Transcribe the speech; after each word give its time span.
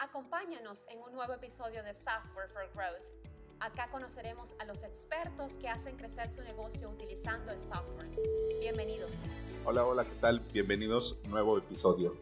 Acompáñanos 0.00 0.86
en 0.90 1.00
un 1.00 1.12
nuevo 1.12 1.32
episodio 1.32 1.82
de 1.82 1.92
Software 1.92 2.48
for 2.52 2.70
Growth. 2.72 3.02
Acá 3.58 3.90
conoceremos 3.90 4.54
a 4.60 4.64
los 4.64 4.84
expertos 4.84 5.56
que 5.56 5.66
hacen 5.68 5.96
crecer 5.96 6.30
su 6.30 6.40
negocio 6.42 6.88
utilizando 6.88 7.50
el 7.50 7.60
software. 7.60 8.08
Bienvenidos. 8.60 9.10
Hola, 9.64 9.84
hola, 9.84 10.04
¿qué 10.04 10.14
tal? 10.20 10.40
Bienvenidos 10.52 11.18
a 11.18 11.26
un 11.26 11.30
nuevo 11.32 11.58
episodio. 11.58 12.16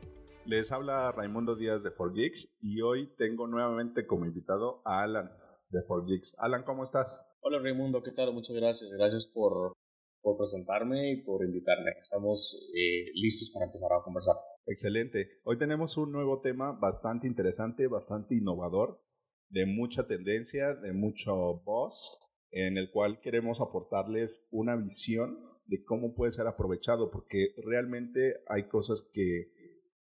Les 0.46 0.72
habla 0.72 1.12
Raimundo 1.12 1.54
Díaz 1.54 1.82
de 1.82 1.90
4Geeks 1.90 2.56
y 2.62 2.80
hoy 2.80 3.14
tengo 3.18 3.46
nuevamente 3.46 4.06
como 4.06 4.24
invitado 4.24 4.80
a 4.86 5.02
Alan 5.02 5.30
de 5.68 5.80
4Geeks. 5.86 6.36
Alan, 6.38 6.62
¿cómo 6.62 6.82
estás? 6.82 7.26
Hola 7.40 7.58
Raimundo, 7.58 8.02
¿qué 8.02 8.12
tal? 8.12 8.32
Muchas 8.32 8.56
gracias. 8.56 8.90
Gracias 8.90 9.26
por, 9.26 9.74
por 10.22 10.38
presentarme 10.38 11.12
y 11.12 11.22
por 11.22 11.44
invitarme. 11.44 11.90
Estamos 12.00 12.58
eh, 12.74 13.10
listos 13.12 13.50
para 13.50 13.66
empezar 13.66 13.92
a 13.92 14.02
conversar. 14.02 14.36
Excelente. 14.68 15.28
Hoy 15.44 15.58
tenemos 15.58 15.96
un 15.96 16.10
nuevo 16.10 16.40
tema 16.40 16.72
bastante 16.72 17.28
interesante, 17.28 17.86
bastante 17.86 18.34
innovador, 18.34 19.00
de 19.48 19.64
mucha 19.64 20.08
tendencia, 20.08 20.74
de 20.74 20.92
mucho 20.92 21.62
voz, 21.64 22.18
en 22.50 22.76
el 22.76 22.90
cual 22.90 23.20
queremos 23.20 23.60
aportarles 23.60 24.44
una 24.50 24.74
visión 24.74 25.38
de 25.66 25.84
cómo 25.84 26.16
puede 26.16 26.32
ser 26.32 26.48
aprovechado, 26.48 27.12
porque 27.12 27.54
realmente 27.64 28.40
hay 28.48 28.66
cosas 28.66 29.08
que, 29.12 29.52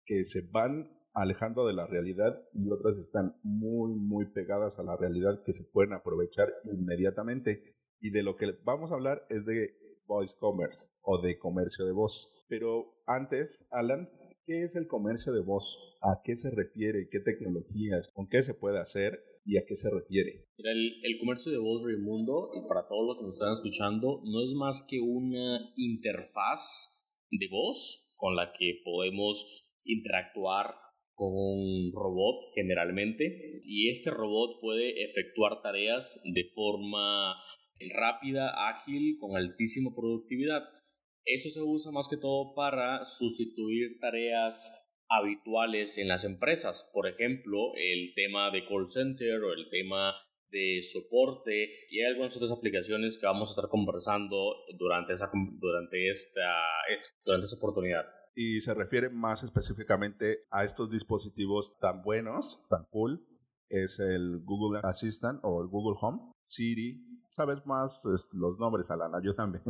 que 0.05 0.23
se 0.23 0.47
van 0.49 0.97
alejando 1.13 1.67
de 1.67 1.73
la 1.73 1.85
realidad 1.85 2.41
y 2.53 2.71
otras 2.71 2.97
están 2.97 3.35
muy, 3.43 3.93
muy 3.93 4.31
pegadas 4.31 4.79
a 4.79 4.83
la 4.83 4.95
realidad 4.95 5.43
que 5.43 5.51
se 5.51 5.65
pueden 5.65 5.91
aprovechar 5.91 6.53
inmediatamente. 6.63 7.75
Y 7.99 8.11
de 8.11 8.23
lo 8.23 8.37
que 8.37 8.53
vamos 8.63 8.91
a 8.91 8.95
hablar 8.95 9.25
es 9.29 9.45
de 9.45 9.75
voice 10.05 10.37
commerce 10.39 10.85
o 11.01 11.21
de 11.21 11.37
comercio 11.37 11.85
de 11.85 11.91
voz. 11.91 12.29
Pero 12.47 12.93
antes, 13.07 13.67
Alan, 13.71 14.09
¿Qué 14.45 14.63
es 14.63 14.75
el 14.75 14.87
comercio 14.87 15.31
de 15.31 15.39
voz? 15.39 15.79
¿A 16.01 16.19
qué 16.21 16.35
se 16.35 16.53
refiere? 16.53 17.07
¿Qué 17.09 17.19
tecnologías? 17.21 18.11
¿Con 18.13 18.27
qué 18.27 18.41
se 18.41 18.53
puede 18.53 18.77
hacer? 18.77 19.23
¿Y 19.45 19.57
a 19.57 19.63
qué 19.65 19.75
se 19.75 19.89
refiere? 19.89 20.45
el, 20.57 20.99
el 21.03 21.19
comercio 21.19 21.51
de 21.51 21.59
voz, 21.59 21.81
Raimundo, 21.85 22.49
y 22.53 22.67
para 22.67 22.85
todos 22.87 23.07
los 23.07 23.17
que 23.17 23.23
nos 23.23 23.35
están 23.35 23.53
escuchando, 23.53 24.21
no 24.25 24.43
es 24.43 24.53
más 24.53 24.85
que 24.89 24.99
una 24.99 25.71
interfaz 25.77 27.01
de 27.31 27.47
voz 27.49 28.13
con 28.17 28.35
la 28.35 28.51
que 28.51 28.81
podemos 28.83 29.63
interactuar 29.85 30.75
con 31.13 31.31
un 31.31 31.93
robot 31.93 32.53
generalmente 32.55 33.61
y 33.63 33.89
este 33.89 34.09
robot 34.09 34.59
puede 34.59 35.05
efectuar 35.05 35.61
tareas 35.61 36.21
de 36.33 36.49
forma 36.53 37.35
rápida, 37.95 38.69
ágil, 38.69 39.17
con 39.19 39.37
altísima 39.37 39.91
productividad. 39.95 40.63
Eso 41.25 41.49
se 41.49 41.61
usa 41.61 41.91
más 41.91 42.07
que 42.07 42.17
todo 42.17 42.53
para 42.55 43.03
sustituir 43.05 43.99
tareas 43.99 44.83
habituales 45.09 45.97
en 45.97 46.07
las 46.07 46.23
empresas. 46.23 46.89
Por 46.93 47.07
ejemplo, 47.07 47.73
el 47.75 48.13
tema 48.15 48.51
de 48.51 48.65
call 48.65 48.87
center 48.87 49.41
o 49.43 49.53
el 49.53 49.69
tema 49.69 50.13
de 50.49 50.81
soporte 50.83 51.87
y 51.89 51.99
hay 51.99 52.11
algunas 52.11 52.35
otras 52.37 52.51
aplicaciones 52.51 53.17
que 53.17 53.25
vamos 53.25 53.49
a 53.49 53.53
estar 53.53 53.69
conversando 53.69 54.37
durante, 54.77 55.13
esa, 55.13 55.29
durante, 55.33 56.09
esta, 56.09 56.41
eh, 56.89 57.01
durante 57.25 57.45
esta 57.45 57.57
oportunidad. 57.57 58.05
Y 58.35 58.59
se 58.59 58.73
refiere 58.73 59.09
más 59.09 59.43
específicamente 59.43 60.45
a 60.51 60.63
estos 60.63 60.89
dispositivos 60.89 61.77
tan 61.79 62.01
buenos, 62.03 62.65
tan 62.69 62.85
cool, 62.89 63.25
es 63.69 63.99
el 63.99 64.41
Google 64.43 64.81
Assistant 64.83 65.39
o 65.43 65.61
el 65.61 65.67
Google 65.67 65.97
Home, 66.01 66.33
Siri. 66.43 67.03
¿Sabes 67.29 67.65
más 67.65 68.03
los 68.33 68.59
nombres, 68.59 68.91
Alana? 68.91 69.19
Yo 69.23 69.33
también. 69.33 69.63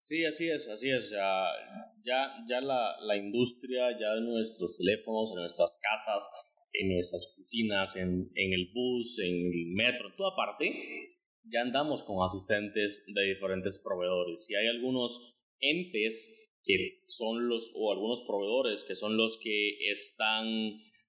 Sí, 0.00 0.24
así 0.24 0.48
es, 0.48 0.68
así 0.68 0.90
es. 0.90 1.10
Ya, 1.10 2.34
ya, 2.48 2.60
la, 2.60 2.96
la 3.00 3.16
industria, 3.16 3.90
ya 3.98 4.14
de 4.14 4.22
nuestros 4.22 4.76
teléfonos, 4.78 5.30
en 5.32 5.42
nuestras 5.42 5.78
casas, 5.82 6.24
en 6.72 6.94
nuestras 6.94 7.26
oficinas, 7.26 7.96
en, 7.96 8.30
en 8.34 8.52
el 8.52 8.70
bus, 8.72 9.18
en 9.18 9.34
el 9.36 9.66
metro, 9.74 10.08
en 10.08 10.16
toda 10.16 10.34
parte, 10.36 11.18
ya 11.44 11.62
andamos 11.62 12.04
con 12.04 12.22
asistentes 12.22 13.04
de 13.06 13.28
diferentes 13.28 13.82
proveedores. 13.84 14.46
Y 14.48 14.54
hay 14.54 14.68
algunos 14.68 15.36
entes 15.60 16.54
que 16.62 17.02
son 17.06 17.48
los, 17.48 17.72
o 17.74 17.92
algunos 17.92 18.22
proveedores 18.22 18.84
que 18.84 18.94
son 18.94 19.16
los 19.16 19.38
que 19.42 19.90
están 19.90 20.46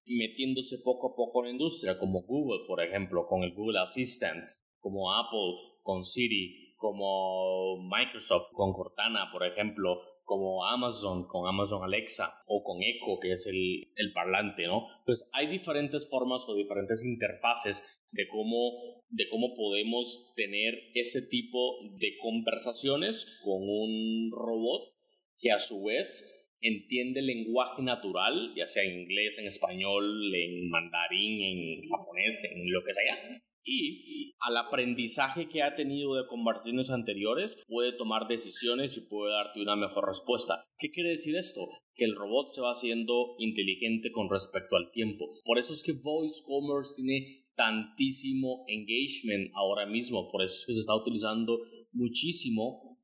metiéndose 0.05 0.79
poco 0.79 1.11
a 1.11 1.15
poco 1.15 1.41
en 1.41 1.45
la 1.45 1.51
industria, 1.51 1.99
como 1.99 2.23
Google, 2.23 2.65
por 2.67 2.83
ejemplo, 2.83 3.27
con 3.27 3.43
el 3.43 3.53
Google 3.53 3.79
Assistant, 3.79 4.43
como 4.79 5.13
Apple 5.13 5.77
con 5.83 6.03
Siri, 6.03 6.68
como 6.79 7.77
Microsoft 7.83 8.51
con 8.53 8.71
Cortana, 8.73 9.29
por 9.31 9.45
ejemplo, 9.45 10.01
como 10.23 10.65
Amazon 10.65 11.27
con 11.27 11.47
Amazon 11.47 11.83
Alexa 11.83 12.41
o 12.47 12.63
con 12.63 12.81
Echo, 12.81 13.19
que 13.21 13.33
es 13.33 13.45
el, 13.47 13.91
el 13.95 14.13
parlante, 14.13 14.65
¿no? 14.65 14.87
Pues 15.05 15.29
hay 15.33 15.47
diferentes 15.47 16.09
formas 16.09 16.45
o 16.47 16.55
diferentes 16.55 17.03
interfaces 17.05 17.99
de 18.11 18.27
cómo, 18.29 19.03
de 19.09 19.27
cómo 19.29 19.55
podemos 19.55 20.31
tener 20.35 20.73
ese 20.93 21.21
tipo 21.27 21.79
de 21.99 22.15
conversaciones 22.21 23.39
con 23.43 23.61
un 23.61 24.31
robot 24.31 24.93
que 25.37 25.51
a 25.51 25.59
su 25.59 25.83
vez 25.83 26.39
entiende 26.61 27.19
el 27.19 27.27
lenguaje 27.27 27.81
natural, 27.81 28.53
ya 28.55 28.67
sea 28.67 28.83
en 28.83 29.01
inglés, 29.01 29.37
en 29.37 29.47
español, 29.47 30.33
en 30.33 30.69
mandarín, 30.69 31.41
en 31.41 31.89
japonés, 31.89 32.49
en 32.51 32.71
lo 32.71 32.83
que 32.83 32.93
sea, 32.93 33.41
y 33.63 34.35
al 34.39 34.57
aprendizaje 34.57 35.47
que 35.47 35.63
ha 35.63 35.75
tenido 35.75 36.15
de 36.15 36.27
conversaciones 36.27 36.89
anteriores 36.89 37.61
puede 37.67 37.91
tomar 37.93 38.27
decisiones 38.27 38.95
y 38.97 39.01
puede 39.01 39.33
darte 39.33 39.61
una 39.61 39.75
mejor 39.75 40.07
respuesta. 40.07 40.65
¿Qué 40.77 40.91
quiere 40.91 41.11
decir 41.11 41.35
esto? 41.35 41.61
Que 41.95 42.05
el 42.05 42.15
robot 42.15 42.51
se 42.51 42.61
va 42.61 42.71
haciendo 42.71 43.35
inteligente 43.37 44.11
con 44.11 44.29
respecto 44.29 44.75
al 44.75 44.91
tiempo. 44.91 45.29
Por 45.43 45.59
eso 45.59 45.73
es 45.73 45.83
que 45.83 45.93
Voice 46.01 46.41
Commerce 46.45 46.93
tiene 46.95 47.45
tantísimo 47.55 48.63
engagement 48.67 49.51
ahora 49.53 49.85
mismo, 49.85 50.31
por 50.31 50.43
eso 50.43 50.55
es 50.55 50.65
que 50.65 50.73
se 50.73 50.79
está 50.79 50.95
utilizando 50.95 51.59
muchísimo 51.91 52.97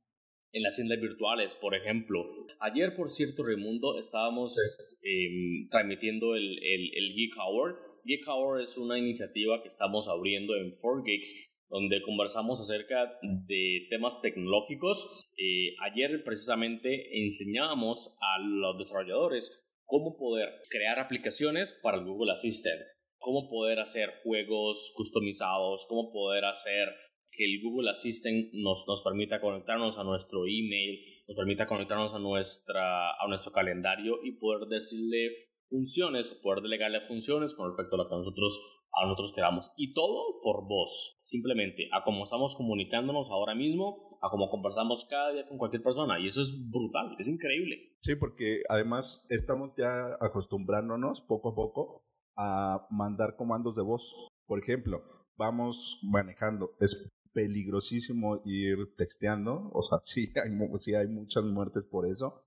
en 0.54 0.64
las 0.64 0.78
tiendas 0.78 1.02
virtuales, 1.02 1.54
por 1.56 1.76
ejemplo. 1.76 2.24
Ayer, 2.62 2.96
por 2.96 3.10
cierto, 3.10 3.44
Raimundo, 3.44 3.98
estábamos 3.98 4.56
em, 5.04 5.68
transmitiendo 5.70 6.36
el, 6.36 6.58
el, 6.64 6.92
el 6.96 7.16
Geek 7.16 7.34
Hour 7.38 7.84
Geek 8.06 8.28
Hour 8.28 8.62
es 8.62 8.78
una 8.78 9.00
iniciativa 9.00 9.64
que 9.64 9.68
estamos 9.68 10.08
abriendo 10.08 10.56
en 10.56 10.78
4Geeks 10.78 11.50
donde 11.70 12.04
conversamos 12.04 12.60
acerca 12.60 13.18
de 13.24 13.88
temas 13.90 14.22
tecnológicos. 14.22 15.34
Eh, 15.38 15.74
ayer 15.82 16.24
precisamente 16.24 17.24
enseñábamos 17.24 18.16
a 18.22 18.40
los 18.40 18.78
desarrolladores 18.78 19.66
cómo 19.86 20.18
poder 20.18 20.50
crear 20.70 21.00
aplicaciones 21.00 21.74
para 21.82 21.98
el 21.98 22.06
Google 22.06 22.34
Assistant, 22.34 22.80
cómo 23.18 23.50
poder 23.50 23.80
hacer 23.80 24.12
juegos 24.24 24.94
customizados, 24.96 25.88
cómo 25.90 26.12
poder 26.14 26.46
hacer 26.46 26.90
que 27.32 27.46
el 27.46 27.60
Google 27.64 27.90
Assistant 27.90 28.54
nos, 28.54 28.86
nos 28.88 29.02
permita 29.02 29.42
conectarnos 29.42 29.98
a 29.98 30.04
nuestro 30.04 30.46
email, 30.46 31.00
nos 31.28 31.36
permita 31.36 31.66
conectarnos 31.66 32.14
a, 32.14 32.20
nuestra, 32.20 33.12
a 33.12 33.28
nuestro 33.28 33.52
calendario 33.52 34.24
y 34.24 34.34
poder 34.34 34.68
decirle 34.70 35.44
funciones 35.70 36.31
o 36.31 36.42
poder 36.42 36.62
delegarle 36.62 37.02
funciones 37.08 37.56
con 37.56 37.68
respecto 37.68 37.96
a 37.96 37.98
lo 38.00 38.09
que 38.09 38.16
nosotros, 38.16 38.59
a 38.94 39.06
nosotros 39.06 39.34
queramos. 39.34 39.72
Y 39.78 39.94
todo 39.94 40.42
por 40.42 40.68
voz, 40.68 41.20
simplemente 41.24 41.90
a 41.92 42.03
cómo 42.03 42.24
estamos 42.24 42.56
comunicándonos 42.56 43.30
ahora 43.31 43.56
mismo, 43.56 44.18
a 44.22 44.30
cómo 44.30 44.50
conversamos 44.50 45.06
cada 45.09 45.31
día 45.31 45.48
con 45.48 45.58
cualquier 45.58 45.84
persona. 45.84 46.20
Y 46.20 46.28
eso 46.28 46.42
es 46.42 46.52
brutal, 46.70 47.16
es 47.20 47.28
increíble. 47.28 47.96
Sí, 48.02 48.16
porque 48.16 48.62
además 48.70 49.25
estamos 49.30 49.75
ya 49.75 50.18
acostumbrándonos 50.22 51.22
poco 51.22 51.50
a 51.50 51.56
poco 51.56 52.06
a 52.38 52.88
mandar 52.90 53.36
comandos 53.36 53.75
de 53.75 53.84
voz. 53.84 54.14
Por 54.46 54.59
ejemplo, 54.59 55.02
vamos 55.38 56.00
manejando. 56.04 56.75
Es 56.80 57.12
peligrosísimo 57.34 58.42
ir 58.46 58.96
texteando, 58.96 59.70
o 59.74 59.81
sea, 59.81 60.00
sí 60.04 60.31
hay, 60.44 60.52
sí 60.78 60.96
hay 60.96 61.08
muchas 61.08 61.44
muertes 61.44 61.84
por 61.86 62.08
eso 62.08 62.46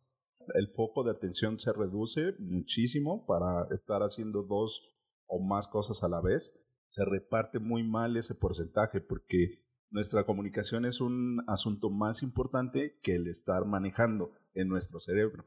el 0.54 0.68
foco 0.68 1.04
de 1.04 1.10
atención 1.10 1.58
se 1.58 1.72
reduce 1.72 2.34
muchísimo 2.38 3.26
para 3.26 3.66
estar 3.70 4.02
haciendo 4.02 4.42
dos 4.42 4.94
o 5.26 5.40
más 5.40 5.68
cosas 5.68 6.02
a 6.02 6.08
la 6.08 6.20
vez. 6.20 6.58
Se 6.86 7.04
reparte 7.04 7.58
muy 7.58 7.84
mal 7.84 8.16
ese 8.16 8.34
porcentaje 8.34 9.00
porque 9.00 9.62
nuestra 9.90 10.24
comunicación 10.24 10.84
es 10.84 11.00
un 11.00 11.42
asunto 11.46 11.90
más 11.90 12.22
importante 12.22 12.98
que 13.02 13.14
el 13.14 13.28
estar 13.28 13.64
manejando 13.64 14.32
en 14.54 14.68
nuestro 14.68 15.00
cerebro. 15.00 15.44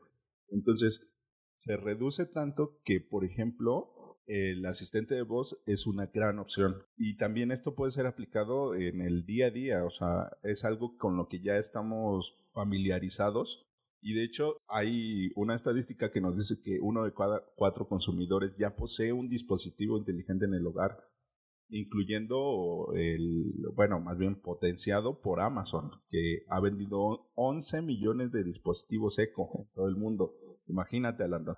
Entonces, 0.49 1.07
se 1.55 1.77
reduce 1.77 2.25
tanto 2.25 2.79
que, 2.83 2.99
por 2.99 3.23
ejemplo, 3.23 4.19
el 4.25 4.65
asistente 4.65 5.15
de 5.15 5.23
voz 5.23 5.61
es 5.65 5.87
una 5.87 6.07
gran 6.07 6.39
opción. 6.39 6.83
Y 6.97 7.17
también 7.17 7.51
esto 7.51 7.75
puede 7.75 7.91
ser 7.91 8.05
aplicado 8.05 8.75
en 8.75 9.01
el 9.01 9.25
día 9.25 9.47
a 9.47 9.51
día, 9.51 9.85
o 9.85 9.89
sea, 9.89 10.37
es 10.43 10.63
algo 10.63 10.97
con 10.97 11.17
lo 11.17 11.27
que 11.27 11.41
ya 11.41 11.57
estamos 11.57 12.39
familiarizados 12.53 13.70
y 14.01 14.13
de 14.13 14.23
hecho 14.23 14.57
hay 14.67 15.31
una 15.35 15.55
estadística 15.55 16.11
que 16.11 16.21
nos 16.21 16.37
dice 16.37 16.61
que 16.61 16.79
uno 16.81 17.03
de 17.03 17.13
cada 17.13 17.43
cuatro 17.55 17.85
consumidores 17.85 18.53
ya 18.57 18.75
posee 18.75 19.13
un 19.13 19.29
dispositivo 19.29 19.97
inteligente 19.97 20.45
en 20.45 20.55
el 20.55 20.65
hogar, 20.65 20.97
incluyendo 21.69 22.91
el, 22.95 23.53
bueno, 23.75 23.99
más 23.99 24.17
bien 24.17 24.35
potenciado 24.41 25.21
por 25.21 25.39
Amazon, 25.39 25.91
que 26.09 26.43
ha 26.49 26.59
vendido 26.59 27.29
11 27.35 27.81
millones 27.83 28.31
de 28.31 28.43
dispositivos 28.43 29.19
eco 29.19 29.49
en 29.59 29.71
todo 29.73 29.87
el 29.87 29.95
mundo. 29.95 30.35
Imagínate, 30.67 31.23
Alanda. 31.23 31.57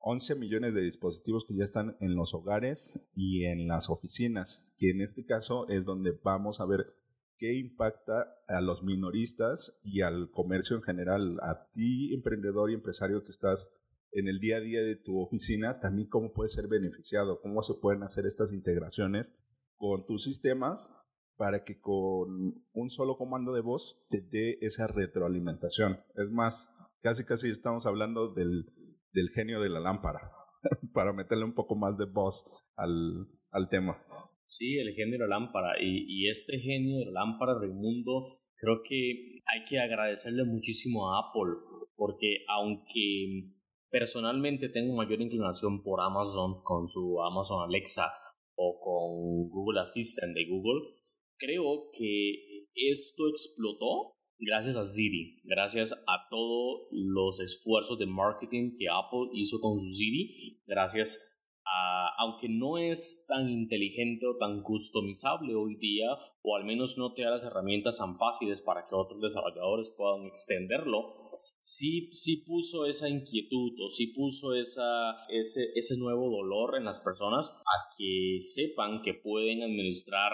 11 0.00 0.36
millones 0.36 0.74
de 0.74 0.82
dispositivos 0.82 1.44
que 1.44 1.56
ya 1.56 1.64
están 1.64 1.96
en 2.00 2.14
los 2.14 2.32
hogares 2.32 3.00
y 3.12 3.44
en 3.44 3.66
las 3.66 3.90
oficinas, 3.90 4.72
que 4.78 4.90
en 4.90 5.00
este 5.00 5.24
caso 5.24 5.68
es 5.68 5.84
donde 5.84 6.12
vamos 6.22 6.60
a 6.60 6.66
ver 6.66 6.94
qué 7.38 7.54
impacta 7.54 8.26
a 8.48 8.60
los 8.60 8.82
minoristas 8.82 9.78
y 9.82 10.02
al 10.02 10.30
comercio 10.30 10.76
en 10.76 10.82
general, 10.82 11.38
a 11.42 11.68
ti 11.72 12.14
emprendedor 12.14 12.70
y 12.70 12.74
empresario 12.74 13.22
que 13.22 13.30
estás 13.30 13.70
en 14.12 14.28
el 14.28 14.40
día 14.40 14.56
a 14.56 14.60
día 14.60 14.82
de 14.82 14.96
tu 14.96 15.20
oficina, 15.20 15.80
también 15.80 16.08
cómo 16.08 16.32
puedes 16.32 16.52
ser 16.52 16.68
beneficiado, 16.68 17.40
cómo 17.40 17.62
se 17.62 17.74
pueden 17.74 18.02
hacer 18.02 18.26
estas 18.26 18.52
integraciones 18.52 19.32
con 19.76 20.06
tus 20.06 20.24
sistemas 20.24 20.90
para 21.36 21.64
que 21.64 21.80
con 21.80 22.64
un 22.72 22.90
solo 22.90 23.18
comando 23.18 23.52
de 23.52 23.60
voz 23.60 23.98
te 24.08 24.22
dé 24.22 24.58
esa 24.62 24.86
retroalimentación. 24.86 26.00
Es 26.14 26.30
más, 26.30 26.70
casi 27.02 27.24
casi 27.24 27.50
estamos 27.50 27.84
hablando 27.84 28.32
del, 28.32 28.72
del 29.12 29.28
genio 29.30 29.60
de 29.60 29.68
la 29.68 29.80
lámpara, 29.80 30.32
para 30.94 31.12
meterle 31.12 31.44
un 31.44 31.54
poco 31.54 31.76
más 31.76 31.98
de 31.98 32.06
voz 32.06 32.64
al, 32.76 33.28
al 33.50 33.68
tema. 33.68 34.02
Sí, 34.46 34.78
el 34.78 34.94
genio 34.94 35.18
de 35.18 35.26
la 35.26 35.38
lámpara. 35.38 35.74
Y, 35.80 36.06
y 36.08 36.28
este 36.28 36.58
genio 36.58 36.98
de 36.98 37.06
la 37.06 37.24
lámpara, 37.24 37.58
Raimundo, 37.58 38.40
creo 38.56 38.82
que 38.82 39.42
hay 39.46 39.64
que 39.68 39.78
agradecerle 39.78 40.44
muchísimo 40.44 41.10
a 41.10 41.20
Apple, 41.20 41.52
porque 41.96 42.44
aunque 42.48 43.52
personalmente 43.90 44.68
tengo 44.68 44.94
mayor 44.94 45.20
inclinación 45.20 45.82
por 45.82 46.00
Amazon 46.00 46.62
con 46.62 46.88
su 46.88 47.20
Amazon 47.22 47.68
Alexa 47.68 48.12
o 48.56 48.78
con 48.80 49.48
Google 49.50 49.80
Assistant 49.80 50.34
de 50.34 50.46
Google, 50.46 50.96
creo 51.38 51.90
que 51.96 52.66
esto 52.74 53.28
explotó 53.28 54.16
gracias 54.38 54.76
a 54.76 54.84
Siri, 54.84 55.40
gracias 55.44 55.92
a 55.92 56.28
todos 56.30 56.88
los 56.90 57.40
esfuerzos 57.40 57.98
de 57.98 58.06
marketing 58.06 58.72
que 58.78 58.86
Apple 58.88 59.30
hizo 59.34 59.60
con 59.60 59.78
su 59.78 59.88
Siri, 59.90 60.60
gracias 60.66 61.35
a, 61.66 62.14
aunque 62.18 62.48
no 62.48 62.78
es 62.78 63.24
tan 63.28 63.48
inteligente 63.48 64.26
o 64.26 64.36
tan 64.36 64.62
customizable 64.62 65.54
hoy 65.54 65.76
día, 65.76 66.06
o 66.42 66.56
al 66.56 66.64
menos 66.64 66.96
no 66.96 67.12
te 67.12 67.22
da 67.22 67.30
las 67.30 67.44
herramientas 67.44 67.98
tan 67.98 68.16
fáciles 68.16 68.62
para 68.62 68.86
que 68.86 68.94
otros 68.94 69.20
desarrolladores 69.20 69.92
puedan 69.96 70.26
extenderlo, 70.26 71.26
sí, 71.60 72.08
sí 72.12 72.44
puso 72.46 72.86
esa 72.86 73.08
inquietud 73.08 73.72
o 73.84 73.88
sí 73.88 74.08
puso 74.08 74.54
esa, 74.54 75.26
ese, 75.28 75.72
ese 75.74 75.96
nuevo 75.98 76.30
dolor 76.30 76.76
en 76.76 76.84
las 76.84 77.00
personas 77.00 77.50
a 77.50 77.94
que 77.98 78.38
sepan 78.40 79.02
que 79.02 79.14
pueden 79.14 79.62
administrar 79.62 80.32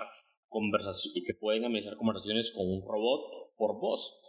conversaciones, 0.48 1.24
que 1.26 1.34
pueden 1.34 1.64
administrar 1.64 1.96
conversaciones 1.96 2.52
con 2.52 2.68
un 2.68 2.82
robot 2.86 3.54
por 3.56 3.80
voz. 3.80 4.20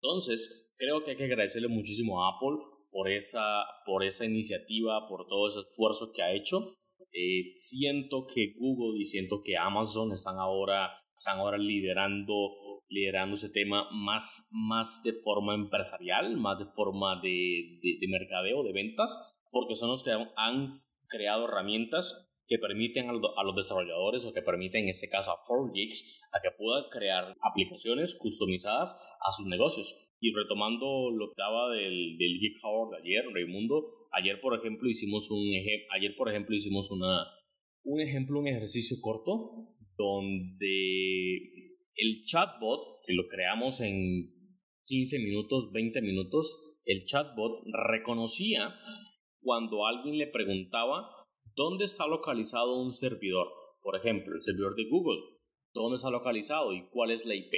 Entonces, 0.00 0.72
creo 0.76 1.02
que 1.02 1.10
hay 1.10 1.16
que 1.16 1.24
agradecerle 1.24 1.68
muchísimo 1.68 2.22
a 2.22 2.36
Apple 2.36 2.75
por 2.96 3.10
esa, 3.10 3.62
por 3.84 4.04
esa 4.04 4.24
iniciativa, 4.24 5.06
por 5.06 5.26
todo 5.26 5.48
ese 5.48 5.60
esfuerzo 5.60 6.12
que 6.14 6.22
ha 6.22 6.32
hecho. 6.32 6.76
Eh, 7.12 7.52
siento 7.54 8.26
que 8.26 8.54
Google 8.58 8.98
y 8.98 9.04
siento 9.04 9.42
que 9.44 9.58
Amazon 9.58 10.12
están 10.12 10.38
ahora, 10.38 10.88
están 11.14 11.38
ahora 11.38 11.58
liderando 11.58 12.32
liderando 12.88 13.34
ese 13.34 13.50
tema 13.50 13.88
más, 13.90 14.48
más 14.52 15.02
de 15.04 15.12
forma 15.12 15.54
empresarial, 15.54 16.36
más 16.36 16.58
de 16.58 16.66
forma 16.66 17.20
de, 17.20 17.80
de, 17.82 18.08
mercadeo, 18.08 18.62
de 18.62 18.72
ventas, 18.72 19.36
porque 19.50 19.74
son 19.74 19.90
los 19.90 20.04
que 20.04 20.12
han 20.12 20.78
creado 21.08 21.46
herramientas 21.46 22.30
que 22.46 22.58
permiten 22.58 23.08
a 23.08 23.42
los 23.44 23.56
desarrolladores 23.56 24.24
o 24.24 24.32
que 24.32 24.42
permiten 24.42 24.84
en 24.84 24.90
este 24.90 25.08
caso 25.08 25.32
a 25.32 25.42
4Geeks 25.46 26.20
a 26.32 26.40
que 26.42 26.54
puedan 26.56 26.84
crear 26.90 27.34
aplicaciones 27.42 28.16
customizadas 28.18 28.94
a 28.94 29.32
sus 29.32 29.46
negocios. 29.46 30.14
Y 30.20 30.32
retomando 30.32 31.10
lo 31.10 31.28
que 31.28 31.34
daba 31.42 31.70
del, 31.70 32.16
del 32.18 32.38
Geek 32.40 32.62
Hour 32.62 32.90
de 32.90 33.02
ayer, 33.02 33.24
Raimundo, 33.32 34.08
ayer 34.12 34.40
por 34.40 34.58
ejemplo 34.58 34.88
hicimos 34.88 35.30
un 35.30 35.44
ayer 35.94 36.14
por 36.16 36.30
ejemplo 36.30 36.54
hicimos 36.54 36.90
una 36.90 37.26
un 37.86 38.00
ejemplo, 38.00 38.40
un 38.40 38.48
ejercicio 38.48 38.96
corto 39.00 39.76
donde 39.96 41.36
el 41.94 42.24
chatbot, 42.24 43.00
que 43.06 43.14
lo 43.14 43.26
creamos 43.28 43.80
en 43.80 44.32
15 44.86 45.18
minutos, 45.20 45.70
20 45.72 46.02
minutos, 46.02 46.82
el 46.84 47.04
chatbot 47.04 47.64
reconocía 47.88 48.74
cuando 49.40 49.86
alguien 49.86 50.18
le 50.18 50.26
preguntaba 50.26 51.08
dónde 51.56 51.86
está 51.86 52.06
localizado 52.06 52.80
un 52.80 52.92
servidor. 52.92 53.48
Por 53.82 53.96
ejemplo, 53.96 54.34
el 54.34 54.42
servidor 54.42 54.76
de 54.76 54.88
Google. 54.88 55.20
¿Dónde 55.72 55.96
está 55.96 56.10
localizado 56.10 56.72
y 56.72 56.88
cuál 56.90 57.10
es 57.10 57.24
la 57.24 57.34
IP? 57.34 57.52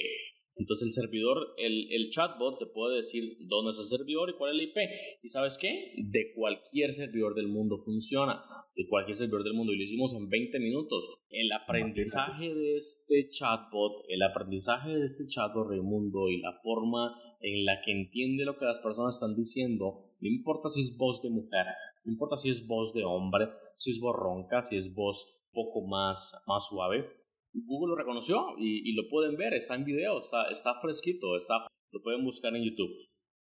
Entonces 0.56 0.88
el 0.88 0.92
servidor, 0.92 1.54
el, 1.56 2.10
chatbot 2.10 2.58
te 2.58 2.66
puede 2.66 2.96
decir 2.96 3.36
dónde 3.46 3.70
es 3.70 3.78
el 3.78 3.98
servidor 3.98 4.30
y 4.30 4.34
cuál 4.34 4.52
es 4.52 4.56
la 4.56 4.62
IP. 4.64 4.76
¿Y 5.22 5.28
sabes 5.28 5.56
qué? 5.56 5.92
De 5.96 6.32
cualquier 6.34 6.92
servidor 6.92 7.34
del 7.34 7.46
mundo 7.46 7.78
funciona. 7.84 8.42
De 8.74 8.88
cualquier 8.88 9.16
servidor 9.16 9.44
del 9.44 9.54
mundo. 9.54 9.72
Y 9.72 9.76
lo 9.76 9.84
hicimos 9.84 10.12
en 10.14 10.28
20 10.28 10.58
minutos. 10.58 11.08
El 11.30 11.52
aprendizaje 11.52 12.52
de 12.52 12.76
este 12.76 13.28
chatbot, 13.30 14.04
el 14.08 14.22
aprendizaje 14.22 14.90
de 14.90 15.04
este 15.04 15.28
chatbot 15.28 15.68
Raimundo 15.68 16.28
y 16.28 16.40
la 16.40 16.58
forma 16.62 17.14
en 17.40 17.64
la 17.64 17.80
que 17.84 17.92
entiende 17.92 18.44
lo 18.44 18.58
que 18.58 18.64
las 18.64 18.80
personas 18.80 19.14
están 19.14 19.36
diciendo, 19.36 20.08
no 20.20 20.28
importa 20.28 20.70
si 20.70 20.80
es 20.80 20.96
voz 20.96 21.22
de 21.22 21.30
mujer, 21.30 21.66
no 22.08 22.12
importa 22.12 22.38
si 22.38 22.48
es 22.48 22.66
voz 22.66 22.94
de 22.94 23.04
hombre, 23.04 23.50
si 23.76 23.90
es 23.90 24.00
voz 24.00 24.16
ronca, 24.16 24.62
si 24.62 24.76
es 24.76 24.94
voz 24.94 25.44
poco 25.52 25.86
más, 25.86 26.42
más 26.46 26.66
suave, 26.66 27.04
Google 27.52 27.90
lo 27.90 27.96
reconoció 27.96 28.54
y, 28.58 28.92
lo 28.94 29.10
pueden 29.10 29.36
ver, 29.36 29.52
está 29.52 29.74
en 29.74 29.84
video, 29.84 30.20
está, 30.20 30.48
está 30.50 30.80
fresquito, 30.80 31.36
está, 31.36 31.66
lo 31.92 32.00
pueden 32.02 32.24
buscar 32.24 32.56
en 32.56 32.64
YouTube. 32.64 32.90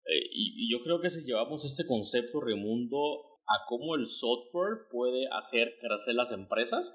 Eh, 0.07 0.29
y, 0.33 0.73
yo 0.73 0.83
creo 0.83 0.99
que 0.99 1.11
si 1.11 1.27
llevamos 1.27 1.63
este 1.67 1.87
concepto, 1.87 2.41
Remundo, 2.41 2.97
a 3.47 3.67
cómo 3.69 3.97
el 3.97 4.07
software 4.07 4.89
puede 4.91 5.27
hacer 5.31 5.75
crecer 5.79 6.15
las 6.15 6.33
empresas, 6.33 6.91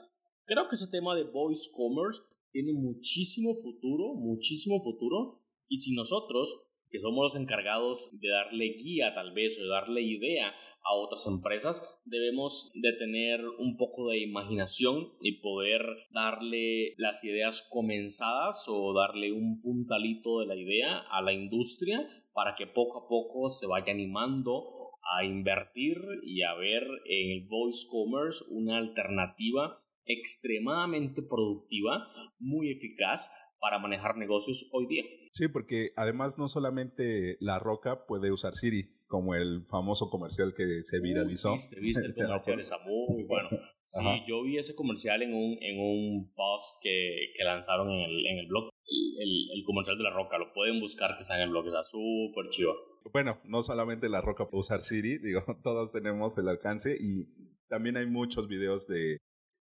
creo 0.45 0.68
que 0.69 0.75
ese 0.75 0.89
tema 0.89 1.15
de 1.15 1.25
voice 1.25 1.69
commerce 1.75 2.19
tiene 2.51 2.74
muchísimo 2.74 3.54
futuro, 3.62 4.15
muchísimo 4.15 4.81
futuro. 4.81 5.44
Y 5.68 5.81
si 5.81 5.94
nosotros, 5.94 6.65
que 6.89 7.00
somos 7.00 7.22
los 7.22 7.36
encargados 7.36 8.10
de 8.19 8.30
darle 8.30 8.74
guía 8.74 9.13
tal 9.13 9.33
vez 9.33 9.60
o 9.60 9.63
de 9.63 9.69
darle 9.69 10.01
idea 10.01 10.51
a 10.89 10.95
otras 10.95 11.27
empresas, 11.27 12.01
debemos 12.06 12.71
de 12.74 12.94
tener 12.94 13.41
un 13.59 13.77
poco 13.77 14.09
de 14.09 14.24
imaginación 14.24 15.09
y 15.21 15.39
poder 15.39 15.81
darle 16.12 16.95
las 16.97 17.24
ideas 17.24 17.68
comenzadas 17.69 18.65
o 18.68 18.94
darle 18.94 19.31
un 19.31 19.62
puntalito 19.62 20.39
de 20.39 20.47
la 20.47 20.56
idea 20.56 21.00
a 21.12 21.21
la 21.21 21.31
industria 21.31 22.00
para 22.33 22.56
que 22.56 22.65
poco 22.65 23.06
a 23.06 23.07
poco 23.07 23.50
se 23.51 23.68
vaya 23.68 23.94
animando 23.94 24.91
a 25.15 25.25
invertir 25.25 25.97
y 26.24 26.41
a 26.41 26.55
ver 26.55 26.84
en 27.05 27.31
el 27.31 27.48
voice 27.48 27.86
commerce 27.89 28.43
una 28.50 28.77
alternativa 28.77 29.84
extremadamente 30.05 31.22
productiva, 31.22 32.08
muy 32.39 32.72
eficaz 32.72 33.29
para 33.60 33.77
manejar 33.77 34.17
negocios 34.17 34.69
hoy 34.72 34.88
día. 34.88 35.03
Sí, 35.34 35.48
porque 35.48 35.91
además 35.96 36.38
no 36.39 36.48
solamente 36.48 37.38
La 37.39 37.60
Roca 37.60 38.05
puede 38.08 38.31
usar 38.31 38.55
Siri, 38.55 38.99
como 39.10 39.34
el 39.34 39.66
famoso 39.66 40.08
comercial 40.10 40.54
que 40.56 40.84
se 40.84 41.01
viralizó. 41.01 41.54
viste, 41.54 41.80
viste 41.80 42.06
el 42.06 42.13
comercial, 42.16 42.60
está 42.60 42.78
muy 42.86 43.24
bueno. 43.24 43.50
Sí, 43.84 44.06
yo 44.28 44.44
vi 44.44 44.60
ese 44.60 44.75
comercial 44.75 45.24
en 45.24 45.34
un, 45.34 45.58
en 45.63 45.80
un 45.80 46.32
post 46.36 46.78
que, 46.80 47.34
que 47.36 47.44
lanzaron 47.44 47.89
en 47.89 48.01
el, 48.01 48.28
en 48.28 48.38
el 48.38 48.48
blog. 48.48 48.70
El, 48.86 49.58
el, 49.58 49.63
comercial 49.66 49.98
de 49.98 50.04
La 50.04 50.12
Roca, 50.12 50.38
lo 50.38 50.54
pueden 50.54 50.80
buscar 50.80 51.16
que 51.16 51.22
está 51.22 51.36
en 51.38 51.42
el 51.42 51.50
blog, 51.50 51.66
está 51.66 51.84
súper 51.84 52.50
chido. 52.51 52.75
Bueno, 53.12 53.42
no 53.46 53.63
solamente 53.63 54.08
La 54.08 54.22
Roca 54.22 54.48
puede 54.48 54.60
usar 54.60 54.82
Siri, 54.82 55.18
digo, 55.24 55.44
todos 55.63 55.92
tenemos 55.92 56.38
el 56.38 56.48
alcance 56.48 56.96
y 57.00 57.25
también 57.68 57.98
hay 57.98 58.06
muchos 58.06 58.48
videos 58.48 58.86
de, 58.86 59.18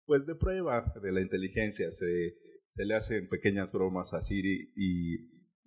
pues 0.07 0.27
de 0.27 0.37
prueba 0.37 0.95
de 1.03 1.13
la 1.13 1.21
inteligencia. 1.21 1.91
Se, 1.91 2.35
se 2.67 2.87
le 2.87 2.95
hacen 2.95 3.29
pequeñas 3.29 3.73
bromas 3.73 4.15
a 4.15 4.23
Siri 4.23 4.73
y, 4.75 5.17